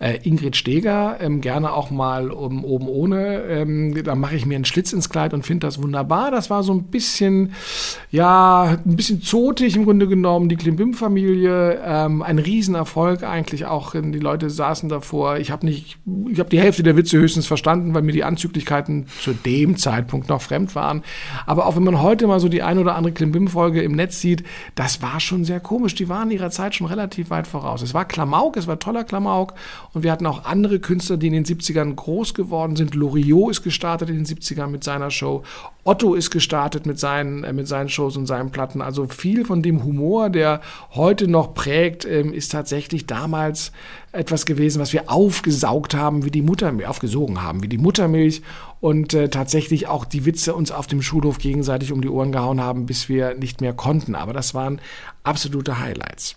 äh, 0.00 0.18
Ingrid 0.22 0.56
Steger, 0.56 1.16
ähm, 1.20 1.40
gerne 1.40 1.72
auch 1.72 1.90
mal 1.90 2.30
um, 2.30 2.64
oben 2.64 2.88
ohne. 2.88 3.42
Ähm, 3.42 4.02
da 4.04 4.14
mache 4.14 4.36
ich 4.36 4.46
mir 4.46 4.54
einen 4.54 4.64
Schlitz 4.64 4.92
ins 4.92 5.08
Kleid 5.08 5.34
und 5.34 5.44
finde 5.44 5.66
das 5.66 5.82
wunderbar. 5.82 6.30
Das 6.30 6.50
war 6.50 6.62
so 6.62 6.72
ein 6.72 6.84
bisschen, 6.84 7.52
ja, 8.10 8.78
ein 8.84 8.96
bisschen 8.96 9.22
zotig 9.22 9.74
im 9.76 9.84
Grunde 9.84 10.06
genommen, 10.06 10.48
die 10.48 10.56
Klimbim-Familie. 10.56 11.80
Ähm, 11.84 12.22
ein 12.22 12.38
Riesenerfolg 12.38 13.24
eigentlich 13.24 13.66
auch. 13.66 13.94
Die 13.94 14.18
Leute 14.18 14.50
saßen 14.50 14.88
davor. 14.88 15.38
Ich 15.38 15.50
habe 15.50 15.66
nicht, 15.66 15.98
ich 16.30 16.38
habe 16.38 16.50
die 16.50 16.60
Hälfte 16.60 16.82
der 16.82 16.96
Witze 16.96 17.18
höchstens 17.18 17.46
verstanden, 17.46 17.94
weil 17.94 18.02
mir 18.02 18.12
die 18.12 18.24
Anzüglichkeiten 18.24 19.06
zu 19.20 19.32
dem 19.32 19.76
Zeitpunkt 19.76 20.28
noch 20.28 20.42
fremd 20.42 20.76
waren. 20.76 21.02
Aber 21.46 21.57
auch 21.66 21.76
wenn 21.76 21.84
man 21.84 22.02
heute 22.02 22.26
mal 22.26 22.40
so 22.40 22.48
die 22.48 22.62
ein 22.62 22.78
oder 22.78 22.94
andere 22.94 23.12
Klimbim-Folge 23.12 23.82
im 23.82 23.92
Netz 23.92 24.20
sieht, 24.20 24.44
das 24.74 25.02
war 25.02 25.20
schon 25.20 25.44
sehr 25.44 25.60
komisch. 25.60 25.94
Die 25.94 26.08
waren 26.08 26.30
ihrer 26.30 26.50
Zeit 26.50 26.74
schon 26.74 26.86
relativ 26.86 27.30
weit 27.30 27.46
voraus. 27.46 27.82
Es 27.82 27.94
war 27.94 28.04
Klamauk, 28.04 28.56
es 28.56 28.66
war 28.66 28.78
toller 28.78 29.04
Klamauk 29.04 29.54
und 29.94 30.02
wir 30.02 30.12
hatten 30.12 30.26
auch 30.26 30.44
andere 30.44 30.78
Künstler, 30.78 31.16
die 31.16 31.28
in 31.28 31.32
den 31.32 31.44
70ern 31.44 31.94
groß 31.94 32.34
geworden 32.34 32.76
sind. 32.76 32.94
Loriot 32.94 33.50
ist 33.50 33.62
gestartet 33.62 34.10
in 34.10 34.16
den 34.16 34.26
70ern 34.26 34.68
mit 34.68 34.84
seiner 34.84 35.10
Show. 35.10 35.42
Otto 35.84 36.14
ist 36.14 36.30
gestartet 36.30 36.84
mit 36.84 36.98
seinen, 36.98 37.44
äh, 37.44 37.52
mit 37.54 37.66
seinen 37.66 37.88
Shows 37.88 38.16
und 38.16 38.26
seinen 38.26 38.50
Platten. 38.50 38.82
Also 38.82 39.06
viel 39.06 39.46
von 39.46 39.62
dem 39.62 39.84
Humor, 39.84 40.28
der 40.28 40.60
heute 40.90 41.28
noch 41.28 41.54
prägt, 41.54 42.04
ähm, 42.04 42.32
ist 42.32 42.52
tatsächlich 42.52 43.06
damals 43.06 43.72
etwas 44.12 44.46
gewesen, 44.46 44.80
was 44.80 44.92
wir 44.92 45.10
aufgesaugt 45.10 45.94
haben, 45.94 46.24
wie 46.24 46.30
die 46.30 46.42
Muttermilch, 46.42 46.88
aufgesogen 46.88 47.42
haben, 47.42 47.62
wie 47.62 47.68
die 47.68 47.78
Muttermilch 47.78 48.42
und 48.80 49.14
äh, 49.14 49.28
tatsächlich 49.28 49.86
auch 49.86 50.04
die 50.04 50.24
Witze 50.24 50.54
uns 50.54 50.70
auf 50.70 50.86
dem 50.86 51.02
Schulhof 51.02 51.38
gegenseitig 51.38 51.92
um 51.92 52.00
die 52.00 52.08
Ohren 52.08 52.32
gehauen 52.32 52.60
haben, 52.60 52.86
bis 52.86 53.08
wir 53.08 53.34
nicht 53.34 53.60
mehr 53.60 53.72
konnten. 53.72 54.14
Aber 54.14 54.32
das 54.32 54.54
waren 54.54 54.80
absolute 55.22 55.78
Highlights 55.78 56.36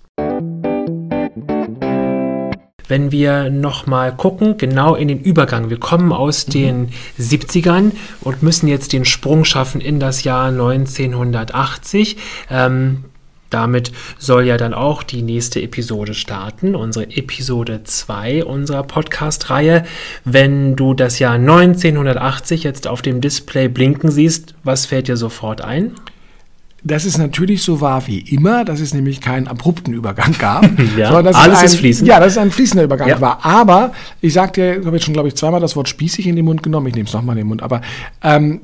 wenn 2.92 3.10
wir 3.10 3.50
nochmal 3.50 4.14
gucken, 4.14 4.58
genau 4.58 4.96
in 4.96 5.08
den 5.08 5.22
Übergang. 5.22 5.70
Wir 5.70 5.80
kommen 5.80 6.12
aus 6.12 6.48
mhm. 6.48 6.52
den 6.52 6.90
70ern 7.18 7.94
und 8.20 8.44
müssen 8.44 8.68
jetzt 8.68 8.92
den 8.92 9.06
Sprung 9.06 9.46
schaffen 9.46 9.80
in 9.80 10.02
das 10.02 10.26
Jahr 10.26 10.48
1980. 10.50 12.18
Ähm, 12.50 13.06
damit 13.54 13.92
soll 14.18 14.46
ja 14.46 14.58
dann 14.58 14.74
auch 14.74 15.04
die 15.04 15.22
nächste 15.22 15.62
Episode 15.62 16.14
starten, 16.14 16.76
unsere 16.76 17.06
Episode 17.16 17.82
2 17.84 18.46
unserer 18.46 18.84
Podcast-Reihe. 18.84 19.84
Wenn 20.26 20.76
du 20.76 20.94
das 20.94 21.20
Jahr 21.20 21.36
1980 21.36 22.64
jetzt 22.64 22.88
auf 22.88 23.02
dem 23.02 23.22
Display 23.22 23.68
blinken 23.68 24.10
siehst, 24.10 24.56
was 24.64 24.86
fällt 24.86 25.08
dir 25.08 25.18
sofort 25.18 25.62
ein? 25.62 25.96
dass 26.84 27.06
es 27.06 27.18
natürlich 27.18 27.62
so 27.64 27.80
war 27.80 28.08
wie 28.08 28.20
immer, 28.20 28.66
dass 28.66 28.80
es 28.80 28.94
nämlich 28.94 29.22
keinen 29.22 29.48
abrupten 29.48 29.94
Übergang 29.94 30.36
gab. 30.40 30.64
ja, 30.98 31.12
sondern 31.12 31.36
alles 31.36 31.60
ein, 31.60 31.66
ist 31.66 31.76
fließend. 31.76 32.08
Ja, 32.08 32.20
dass 32.20 32.34
es 32.34 32.38
ein 32.38 32.50
fließender 32.50 32.84
Übergang 32.84 33.08
ja. 33.08 33.22
war. 33.22 33.46
Aber 33.46 33.94
ich 34.20 34.34
sagte, 34.34 34.78
ich 34.80 34.86
habe 34.86 34.96
jetzt 34.96 35.06
schon, 35.06 35.14
glaube 35.14 35.28
ich, 35.28 35.36
zweimal 35.36 35.60
das 35.60 35.76
Wort 35.76 35.90
spießig 35.90 36.26
in 36.26 36.36
den 36.36 36.46
Mund 36.46 36.64
genommen. 36.64 36.88
Ich 36.88 36.96
nehme 36.96 37.08
es 37.08 37.14
nochmal 37.14 37.36
in 37.36 37.42
den 37.42 37.48
Mund. 37.48 37.62
Aber 37.62 37.82
ähm, 38.24 38.62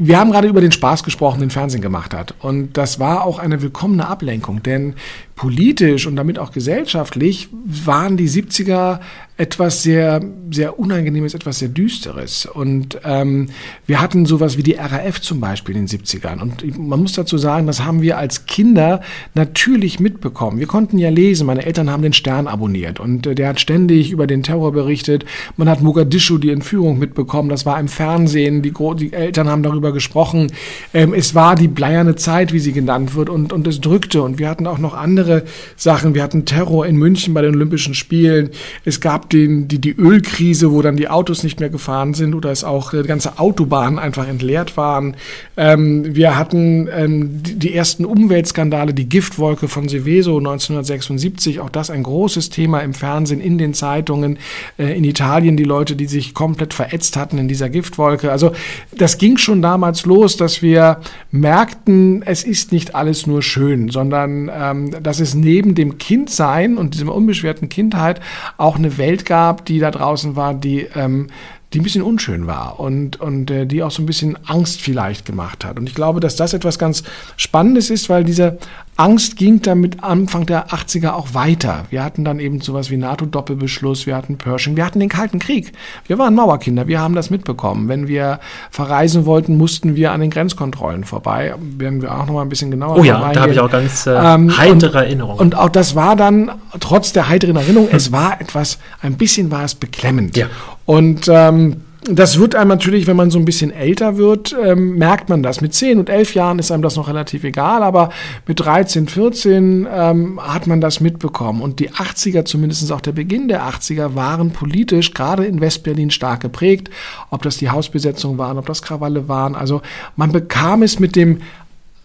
wir 0.00 0.18
haben 0.18 0.30
gerade 0.30 0.46
über 0.46 0.60
den 0.60 0.70
Spaß 0.70 1.02
gesprochen, 1.02 1.40
den 1.40 1.50
Fernsehen 1.50 1.82
gemacht 1.82 2.14
hat. 2.14 2.32
Und 2.38 2.76
das 2.76 3.00
war 3.00 3.24
auch 3.24 3.40
eine 3.40 3.62
willkommene 3.62 4.06
Ablenkung, 4.06 4.62
denn 4.62 4.94
politisch 5.38 6.06
und 6.06 6.16
damit 6.16 6.38
auch 6.38 6.52
gesellschaftlich 6.52 7.48
waren 7.64 8.16
die 8.16 8.28
70er 8.28 9.00
etwas 9.38 9.84
sehr, 9.84 10.20
sehr 10.50 10.80
Unangenehmes, 10.80 11.32
etwas 11.32 11.60
sehr 11.60 11.68
Düsteres. 11.68 12.44
Und 12.44 12.98
ähm, 13.04 13.46
wir 13.86 14.00
hatten 14.00 14.26
sowas 14.26 14.58
wie 14.58 14.64
die 14.64 14.72
RAF 14.74 15.20
zum 15.20 15.38
Beispiel 15.38 15.76
in 15.76 15.86
den 15.86 16.00
70ern. 16.00 16.42
Und 16.42 16.76
man 16.76 17.00
muss 17.00 17.12
dazu 17.12 17.38
sagen, 17.38 17.68
das 17.68 17.84
haben 17.84 18.02
wir 18.02 18.18
als 18.18 18.46
Kinder 18.46 19.00
natürlich 19.34 20.00
mitbekommen. 20.00 20.58
Wir 20.58 20.66
konnten 20.66 20.98
ja 20.98 21.08
lesen, 21.08 21.46
meine 21.46 21.64
Eltern 21.64 21.88
haben 21.88 22.02
den 22.02 22.12
Stern 22.12 22.48
abonniert 22.48 22.98
und 22.98 23.28
äh, 23.28 23.36
der 23.36 23.50
hat 23.50 23.60
ständig 23.60 24.10
über 24.10 24.26
den 24.26 24.42
Terror 24.42 24.72
berichtet. 24.72 25.24
Man 25.56 25.68
hat 25.68 25.82
Mogadischu 25.82 26.38
die 26.38 26.50
Entführung 26.50 26.98
mitbekommen, 26.98 27.48
das 27.48 27.64
war 27.64 27.78
im 27.78 27.86
Fernsehen, 27.86 28.62
die, 28.62 28.74
die 28.96 29.12
Eltern 29.12 29.48
haben 29.48 29.62
darüber 29.62 29.92
gesprochen. 29.92 30.50
Ähm, 30.92 31.14
es 31.14 31.36
war 31.36 31.54
die 31.54 31.68
bleierne 31.68 32.16
Zeit, 32.16 32.52
wie 32.52 32.58
sie 32.58 32.72
genannt 32.72 33.14
wird, 33.14 33.28
und, 33.28 33.52
und 33.52 33.68
es 33.68 33.80
drückte. 33.80 34.22
Und 34.22 34.40
wir 34.40 34.48
hatten 34.48 34.66
auch 34.66 34.78
noch 34.78 34.94
andere 34.94 35.27
Sachen. 35.76 36.14
Wir 36.14 36.22
hatten 36.22 36.44
Terror 36.44 36.86
in 36.86 36.96
München 36.96 37.34
bei 37.34 37.42
den 37.42 37.54
Olympischen 37.54 37.94
Spielen. 37.94 38.50
Es 38.84 39.00
gab 39.00 39.30
den, 39.30 39.68
die, 39.68 39.80
die 39.80 39.92
Ölkrise, 39.92 40.72
wo 40.72 40.82
dann 40.82 40.96
die 40.96 41.08
Autos 41.08 41.42
nicht 41.42 41.60
mehr 41.60 41.70
gefahren 41.70 42.14
sind 42.14 42.34
oder 42.34 42.50
es 42.50 42.64
auch 42.64 42.92
äh, 42.92 43.02
ganze 43.02 43.38
Autobahnen 43.38 43.98
einfach 43.98 44.28
entleert 44.28 44.76
waren. 44.76 45.16
Ähm, 45.56 46.14
wir 46.14 46.36
hatten 46.36 46.88
ähm, 46.94 47.42
die, 47.42 47.58
die, 47.58 47.74
ersten 47.74 48.04
Umweltskandale, 48.04 48.94
die 48.94 49.08
Giftwolke 49.08 49.68
von 49.68 49.88
Seveso 49.88 50.38
1976, 50.38 51.60
auch 51.60 51.70
das 51.70 51.90
ein 51.90 52.02
großes 52.02 52.50
Thema 52.50 52.80
im 52.80 52.94
Fernsehen, 52.94 53.40
in 53.40 53.58
den 53.58 53.74
Zeitungen, 53.74 54.38
äh, 54.78 54.96
in 54.96 55.04
Italien 55.04 55.56
die 55.56 55.64
Leute, 55.64 55.96
die 55.96 56.06
sich 56.06 56.34
komplett 56.34 56.74
verätzt 56.74 57.16
hatten 57.16 57.38
in 57.38 57.48
dieser 57.48 57.68
Giftwolke. 57.68 58.30
Also 58.32 58.52
das 58.96 59.18
ging 59.18 59.36
schon 59.36 59.62
damals 59.62 60.06
los, 60.06 60.36
dass 60.36 60.62
wir 60.62 61.00
merkten, 61.30 62.22
es 62.22 62.44
ist 62.44 62.72
nicht 62.72 62.94
alles 62.94 63.26
nur 63.26 63.42
schön, 63.42 63.88
sondern 63.88 64.50
ähm, 64.52 64.94
dass 65.02 65.17
es 65.20 65.34
neben 65.34 65.74
dem 65.74 65.98
Kindsein 65.98 66.76
und 66.76 66.94
dieser 66.94 67.14
unbeschwerten 67.14 67.68
Kindheit 67.68 68.20
auch 68.56 68.76
eine 68.76 68.98
Welt 68.98 69.24
gab, 69.24 69.64
die 69.64 69.78
da 69.78 69.90
draußen 69.90 70.36
war, 70.36 70.54
die 70.54 70.86
ähm, 70.94 71.28
die 71.72 71.80
ein 71.80 71.82
bisschen 71.82 72.02
unschön 72.02 72.46
war 72.46 72.80
und, 72.80 73.20
und 73.20 73.50
äh, 73.50 73.66
die 73.66 73.82
auch 73.82 73.90
so 73.90 74.02
ein 74.02 74.06
bisschen 74.06 74.38
Angst 74.46 74.80
vielleicht 74.80 75.26
gemacht 75.26 75.64
hat. 75.64 75.78
Und 75.78 75.86
ich 75.86 75.94
glaube, 75.94 76.20
dass 76.20 76.34
das 76.34 76.54
etwas 76.54 76.78
ganz 76.78 77.02
Spannendes 77.36 77.90
ist, 77.90 78.08
weil 78.08 78.24
diese 78.24 78.58
Angst 78.98 79.36
ging 79.36 79.62
dann 79.62 79.80
mit 79.80 80.02
Anfang 80.02 80.44
der 80.44 80.70
80er 80.70 81.12
auch 81.12 81.32
weiter. 81.32 81.84
Wir 81.90 82.02
hatten 82.02 82.24
dann 82.24 82.40
eben 82.40 82.60
sowas 82.60 82.90
wie 82.90 82.96
NATO-Doppelbeschluss, 82.96 84.06
wir 84.06 84.16
hatten 84.16 84.38
Pershing, 84.38 84.76
wir 84.76 84.84
hatten 84.84 84.98
den 84.98 85.08
Kalten 85.08 85.38
Krieg. 85.38 85.72
Wir 86.08 86.18
waren 86.18 86.34
Mauerkinder, 86.34 86.88
wir 86.88 87.00
haben 87.00 87.14
das 87.14 87.30
mitbekommen. 87.30 87.88
Wenn 87.88 88.08
wir 88.08 88.40
verreisen 88.72 89.24
wollten, 89.24 89.56
mussten 89.56 89.94
wir 89.94 90.10
an 90.10 90.20
den 90.20 90.30
Grenzkontrollen 90.30 91.04
vorbei. 91.04 91.54
Werden 91.76 92.02
wir 92.02 92.12
auch 92.12 92.26
noch 92.26 92.34
mal 92.34 92.42
ein 92.42 92.48
bisschen 92.48 92.72
genauer 92.72 92.98
Oh 92.98 93.04
ja, 93.04 93.32
da 93.32 93.42
habe 93.42 93.52
ich 93.52 93.60
auch 93.60 93.70
ganz 93.70 94.04
äh, 94.08 94.10
ähm, 94.10 94.58
heitere 94.58 94.98
Erinnerungen. 94.98 95.38
Und 95.38 95.54
auch 95.54 95.68
das 95.68 95.94
war 95.94 96.16
dann, 96.16 96.50
trotz 96.80 97.12
der 97.12 97.28
heiteren 97.28 97.54
Erinnerung, 97.54 97.90
hm. 97.90 97.96
es 97.96 98.10
war 98.10 98.40
etwas, 98.40 98.78
ein 99.00 99.16
bisschen 99.16 99.52
war 99.52 99.62
es 99.62 99.76
beklemmend. 99.76 100.36
Ja. 100.36 100.48
Und 100.86 101.28
ähm, 101.28 101.82
das 102.04 102.38
wird 102.38 102.54
einem 102.54 102.68
natürlich, 102.68 103.06
wenn 103.06 103.16
man 103.16 103.30
so 103.30 103.38
ein 103.38 103.44
bisschen 103.44 103.70
älter 103.70 104.16
wird, 104.16 104.56
ähm, 104.62 104.96
merkt 104.96 105.28
man 105.28 105.42
das. 105.42 105.60
Mit 105.60 105.74
10 105.74 105.98
und 105.98 106.08
11 106.08 106.34
Jahren 106.34 106.58
ist 106.58 106.70
einem 106.70 106.82
das 106.82 106.96
noch 106.96 107.08
relativ 107.08 107.44
egal, 107.44 107.82
aber 107.82 108.10
mit 108.46 108.60
13, 108.60 109.08
14 109.08 109.86
ähm, 109.90 110.40
hat 110.40 110.66
man 110.66 110.80
das 110.80 111.00
mitbekommen. 111.00 111.60
Und 111.60 111.80
die 111.80 111.90
80er, 111.90 112.44
zumindest 112.44 112.90
auch 112.92 113.00
der 113.00 113.12
Beginn 113.12 113.48
der 113.48 113.62
80er, 113.64 114.14
waren 114.14 114.52
politisch 114.52 115.12
gerade 115.12 115.44
in 115.44 115.60
Westberlin 115.60 116.10
stark 116.10 116.40
geprägt. 116.40 116.88
Ob 117.30 117.42
das 117.42 117.58
die 117.58 117.70
Hausbesetzung 117.70 118.38
waren, 118.38 118.58
ob 118.58 118.66
das 118.66 118.82
Krawalle 118.82 119.28
waren. 119.28 119.54
Also 119.54 119.82
man 120.16 120.32
bekam 120.32 120.82
es 120.82 121.00
mit 121.00 121.16
dem 121.16 121.40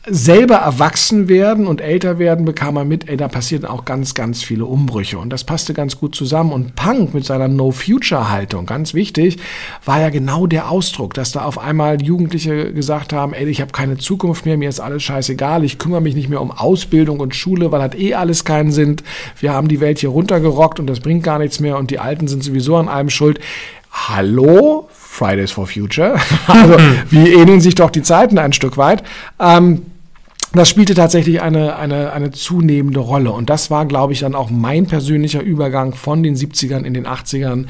selber 0.06 0.56
erwachsen 0.56 1.30
werden 1.30 1.66
und 1.66 1.80
älter 1.80 2.20
werden, 2.20 2.44
bekam 2.44 2.76
er 2.76 2.84
mit, 2.84 3.08
ey, 3.08 3.16
da 3.16 3.30
passieren 3.30 3.64
auch 3.64 3.86
ganz, 3.86 4.14
ganz 4.14 4.44
viele 4.44 4.66
Umbrüche. 4.66 5.18
Und 5.18 5.30
das 5.30 5.46
passte 5.46 5.74
ganz 5.74 5.98
gut 5.98 6.14
zusammen. 6.14 6.52
Und 6.52 6.76
Punk 6.76 7.14
mit 7.14 7.26
seiner 7.26 7.48
No-Future-Haltung, 7.48 8.66
ganz 8.66 8.94
wichtig, 8.94 9.38
war 9.86 10.02
ja 10.02 10.10
genau 10.10 10.46
der 10.46 10.70
Ausdruck, 10.70 11.14
dass 11.14 11.32
da 11.32 11.46
auf 11.46 11.58
einmal 11.58 12.02
Jugendliche 12.02 12.74
gesagt 12.74 13.14
haben, 13.14 13.34
ey, 13.34 13.46
ich 13.46 13.62
habe 13.62 13.72
keine 13.72 13.98
Zukunft 13.98 14.46
mehr, 14.46 14.58
mir 14.58 14.68
ist 14.68 14.82
alles 14.82 15.04
scheißegal, 15.04 15.64
ich 15.64 15.80
kümmere 15.80 16.02
mich 16.02 16.16
nicht 16.16 16.30
mehr 16.30 16.42
um 16.42 16.52
Ausbildung 16.52 17.22
und 17.22 17.34
Schule, 17.34 17.72
weil 17.72 17.82
hat 17.82 17.98
eh 17.98 18.14
alles 18.14 18.44
keinen 18.44 18.74
Sinn. 18.74 18.98
Wir 19.40 19.54
haben 19.54 19.70
die 19.70 19.80
Welt 19.80 20.00
hier 20.00 20.10
runtergerockt 20.10 20.82
und 20.82 20.88
das 20.88 21.00
bringt 21.00 21.24
gar 21.24 21.40
nichts 21.40 21.62
mehr 21.62 21.78
und 21.78 21.92
die 21.92 22.00
Alten 22.00 22.28
sind 22.28 22.44
sowieso 22.44 22.76
an 22.76 22.90
allem 22.90 23.10
schuld. 23.10 23.40
Hallo? 23.90 24.90
Fridays 24.92 25.52
for 25.52 25.68
Future. 25.68 26.20
also, 26.48 26.78
wie 27.10 27.32
ähneln 27.32 27.62
sich 27.62 27.76
doch 27.76 27.90
die 27.90 28.02
Zeiten 28.02 28.38
ein 28.38 28.52
Stück 28.52 28.78
weit. 28.78 29.04
Ähm, 29.40 29.84
das 30.54 30.70
spielte 30.70 30.94
tatsächlich 30.94 31.42
eine, 31.42 31.76
eine, 31.78 32.14
eine 32.14 32.32
zunehmende 32.32 33.00
Rolle. 33.00 33.32
Und 33.32 33.50
das 33.50 33.72
war, 33.72 33.86
glaube 33.86 34.14
ich, 34.14 34.20
dann 34.20 34.36
auch 34.36 34.50
mein 34.50 34.86
persönlicher 34.86 35.42
Übergang 35.42 35.94
von 35.94 36.24
den 36.24 36.36
70ern 36.36 36.84
in 36.84 36.94
den 36.94 37.08
80ern, 37.08 37.66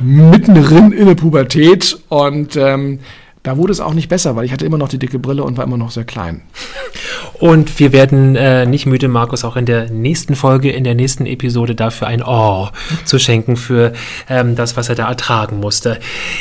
mittendrin 0.00 0.92
in 0.92 1.06
der 1.06 1.14
Pubertät. 1.14 1.98
Und 2.08 2.56
ähm, 2.56 3.00
Da 3.42 3.56
wurde 3.56 3.72
es 3.72 3.80
auch 3.80 3.94
nicht 3.94 4.08
besser, 4.08 4.36
weil 4.36 4.44
ich 4.44 4.52
hatte 4.52 4.66
immer 4.66 4.78
noch 4.78 4.88
die 4.88 4.98
dicke 4.98 5.18
Brille 5.18 5.42
und 5.42 5.56
war 5.56 5.64
immer 5.64 5.78
noch 5.78 5.90
sehr 5.90 6.04
klein. 6.04 6.42
Und 7.34 7.78
wir 7.78 7.92
werden 7.92 8.36
äh, 8.36 8.66
nicht 8.66 8.86
müde, 8.86 9.08
Markus, 9.08 9.44
auch 9.44 9.56
in 9.56 9.66
der 9.66 9.90
nächsten 9.90 10.34
Folge, 10.34 10.70
in 10.70 10.84
der 10.84 10.94
nächsten 10.94 11.26
Episode 11.26 11.74
dafür 11.74 12.06
ein 12.08 12.22
Oh 12.24 12.68
zu 13.04 13.18
schenken 13.18 13.56
für 13.56 13.92
ähm, 14.28 14.56
das, 14.56 14.76
was 14.76 14.88
er 14.88 14.94
da 14.94 15.08
ertragen 15.08 15.60
musste. 15.60 15.98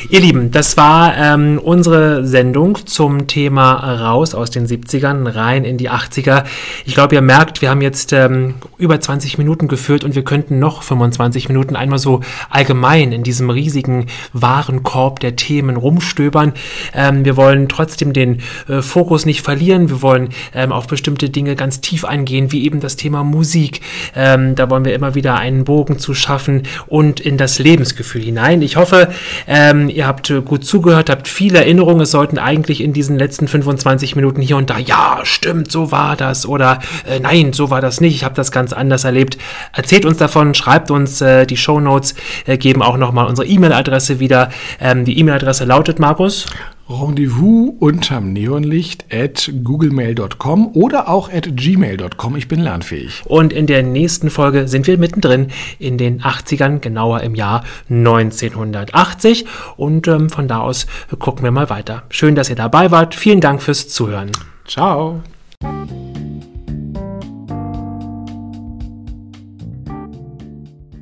Ihr 0.09 0.21
Lieben, 0.21 0.51
das 0.51 0.77
war 0.77 1.15
ähm, 1.17 1.59
unsere 1.63 2.25
Sendung 2.25 2.85
zum 2.85 3.27
Thema 3.27 3.73
raus 3.73 4.33
aus 4.33 4.49
den 4.49 4.67
70ern, 4.67 5.33
rein 5.35 5.65
in 5.65 5.77
die 5.77 5.89
80er. 5.89 6.45
Ich 6.85 6.93
glaube, 6.93 7.15
ihr 7.15 7.21
merkt, 7.21 7.61
wir 7.61 7.69
haben 7.69 7.81
jetzt 7.81 8.13
ähm, 8.13 8.55
über 8.77 8.99
20 8.99 9.37
Minuten 9.37 9.67
geführt 9.67 10.03
und 10.03 10.15
wir 10.15 10.23
könnten 10.23 10.59
noch 10.59 10.83
25 10.83 11.47
Minuten 11.49 11.75
einmal 11.75 11.99
so 11.99 12.21
allgemein 12.49 13.11
in 13.11 13.23
diesem 13.23 13.49
riesigen 13.49 14.07
Warenkorb 14.33 15.19
der 15.19 15.35
Themen 15.35 15.77
rumstöbern. 15.77 16.53
Ähm, 16.93 17.25
wir 17.25 17.37
wollen 17.37 17.69
trotzdem 17.69 18.13
den 18.13 18.41
äh, 18.67 18.81
Fokus 18.81 19.25
nicht 19.25 19.41
verlieren. 19.41 19.89
Wir 19.89 20.01
wollen 20.01 20.29
ähm, 20.53 20.71
auf 20.77 20.87
bestimmte 20.87 21.29
Dinge 21.29 21.55
ganz 21.55 21.81
tief 21.81 22.05
eingehen, 22.05 22.51
wie 22.51 22.65
eben 22.65 22.79
das 22.79 22.95
Thema 22.95 23.23
Musik. 23.23 23.81
Ähm, 24.15 24.55
da 24.55 24.69
wollen 24.69 24.85
wir 24.85 24.93
immer 24.93 25.15
wieder 25.15 25.35
einen 25.35 25.63
Bogen 25.63 25.99
zu 25.99 26.13
schaffen 26.13 26.63
und 26.87 27.19
in 27.19 27.37
das 27.37 27.59
Lebensgefühl 27.59 28.21
hinein. 28.21 28.61
Ich 28.61 28.77
hoffe, 28.77 29.09
ähm, 29.47 29.89
ihr 29.89 30.07
habt 30.07 30.31
gut 30.45 30.65
zugehört, 30.65 31.09
habt 31.09 31.27
viele 31.27 31.59
Erinnerungen. 31.59 32.01
Es 32.01 32.11
sollten 32.11 32.37
eigentlich 32.37 32.81
in 32.81 32.93
diesen 32.93 33.17
letzten 33.17 33.47
25 33.47 34.15
Minuten 34.15 34.41
hier 34.41 34.57
und 34.57 34.69
da, 34.69 34.77
ja, 34.77 35.19
stimmt, 35.23 35.71
so 35.71 35.91
war 35.91 36.15
das 36.15 36.45
oder 36.45 36.79
äh, 37.05 37.19
nein, 37.19 37.53
so 37.53 37.69
war 37.69 37.81
das 37.81 38.01
nicht. 38.01 38.15
Ich 38.15 38.23
habe 38.23 38.35
das 38.35 38.51
ganz 38.51 38.73
anders 38.73 39.03
erlebt. 39.03 39.37
Erzählt 39.73 40.05
uns 40.05 40.17
davon, 40.17 40.53
schreibt 40.53 40.91
uns 40.91 41.21
äh, 41.21 41.45
die 41.45 41.57
Show 41.57 41.79
Notes, 41.79 42.15
äh, 42.45 42.57
geben 42.57 42.81
auch 42.81 42.97
nochmal 42.97 43.27
unsere 43.27 43.47
E-Mail-Adresse 43.47 44.19
wieder. 44.19 44.49
Ähm, 44.79 45.05
die 45.05 45.17
E-Mail-Adresse 45.19 45.65
lautet, 45.65 45.99
Markus? 45.99 46.45
Rendezvous 46.89 47.73
unterm 47.79 48.31
Neonlicht 48.31 49.05
at 49.11 49.51
googlemail.com 49.63 50.67
oder 50.73 51.09
auch 51.09 51.29
at 51.31 51.57
gmail.com. 51.57 52.37
Ich 52.37 52.47
bin 52.47 52.61
lernfähig. 52.61 53.23
Und 53.25 53.51
in 53.51 53.67
der 53.67 53.83
nächsten 53.83 54.29
Folge 54.29 54.69
sind 54.69 54.87
wir 54.87 54.97
mittendrin 54.97 55.47
in 55.79 55.97
den 55.97 56.21
80ern, 56.21 56.79
genauer 56.79 57.21
im 57.21 57.35
Jahr 57.35 57.65
1980. 57.89 59.45
Und 59.75 60.07
ähm, 60.07 60.29
von 60.29 60.47
da 60.47 60.61
aus 60.61 60.87
gucken 61.19 61.43
wir 61.43 61.51
mal 61.51 61.69
weiter. 61.69 62.03
Schön, 62.09 62.35
dass 62.35 62.49
ihr 62.49 62.55
dabei 62.55 62.89
wart. 62.89 63.15
Vielen 63.15 63.41
Dank 63.41 63.61
fürs 63.61 63.89
Zuhören. 63.89 64.31
Ciao. 64.65 65.21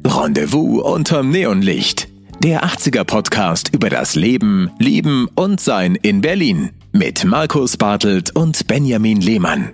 Rendezvous 0.04 0.82
unterm 0.82 1.30
Neonlicht. 1.30 2.15
Der 2.46 2.64
80er 2.64 3.06
Podcast 3.06 3.74
über 3.74 3.90
das 3.90 4.14
Leben, 4.14 4.70
Lieben 4.78 5.28
und 5.34 5.60
Sein 5.60 5.96
in 5.96 6.22
Berlin 6.22 6.70
mit 6.92 7.26
Markus 7.26 7.76
Bartelt 7.76 8.36
und 8.36 8.68
Benjamin 8.68 9.20
Lehmann. 9.20 9.74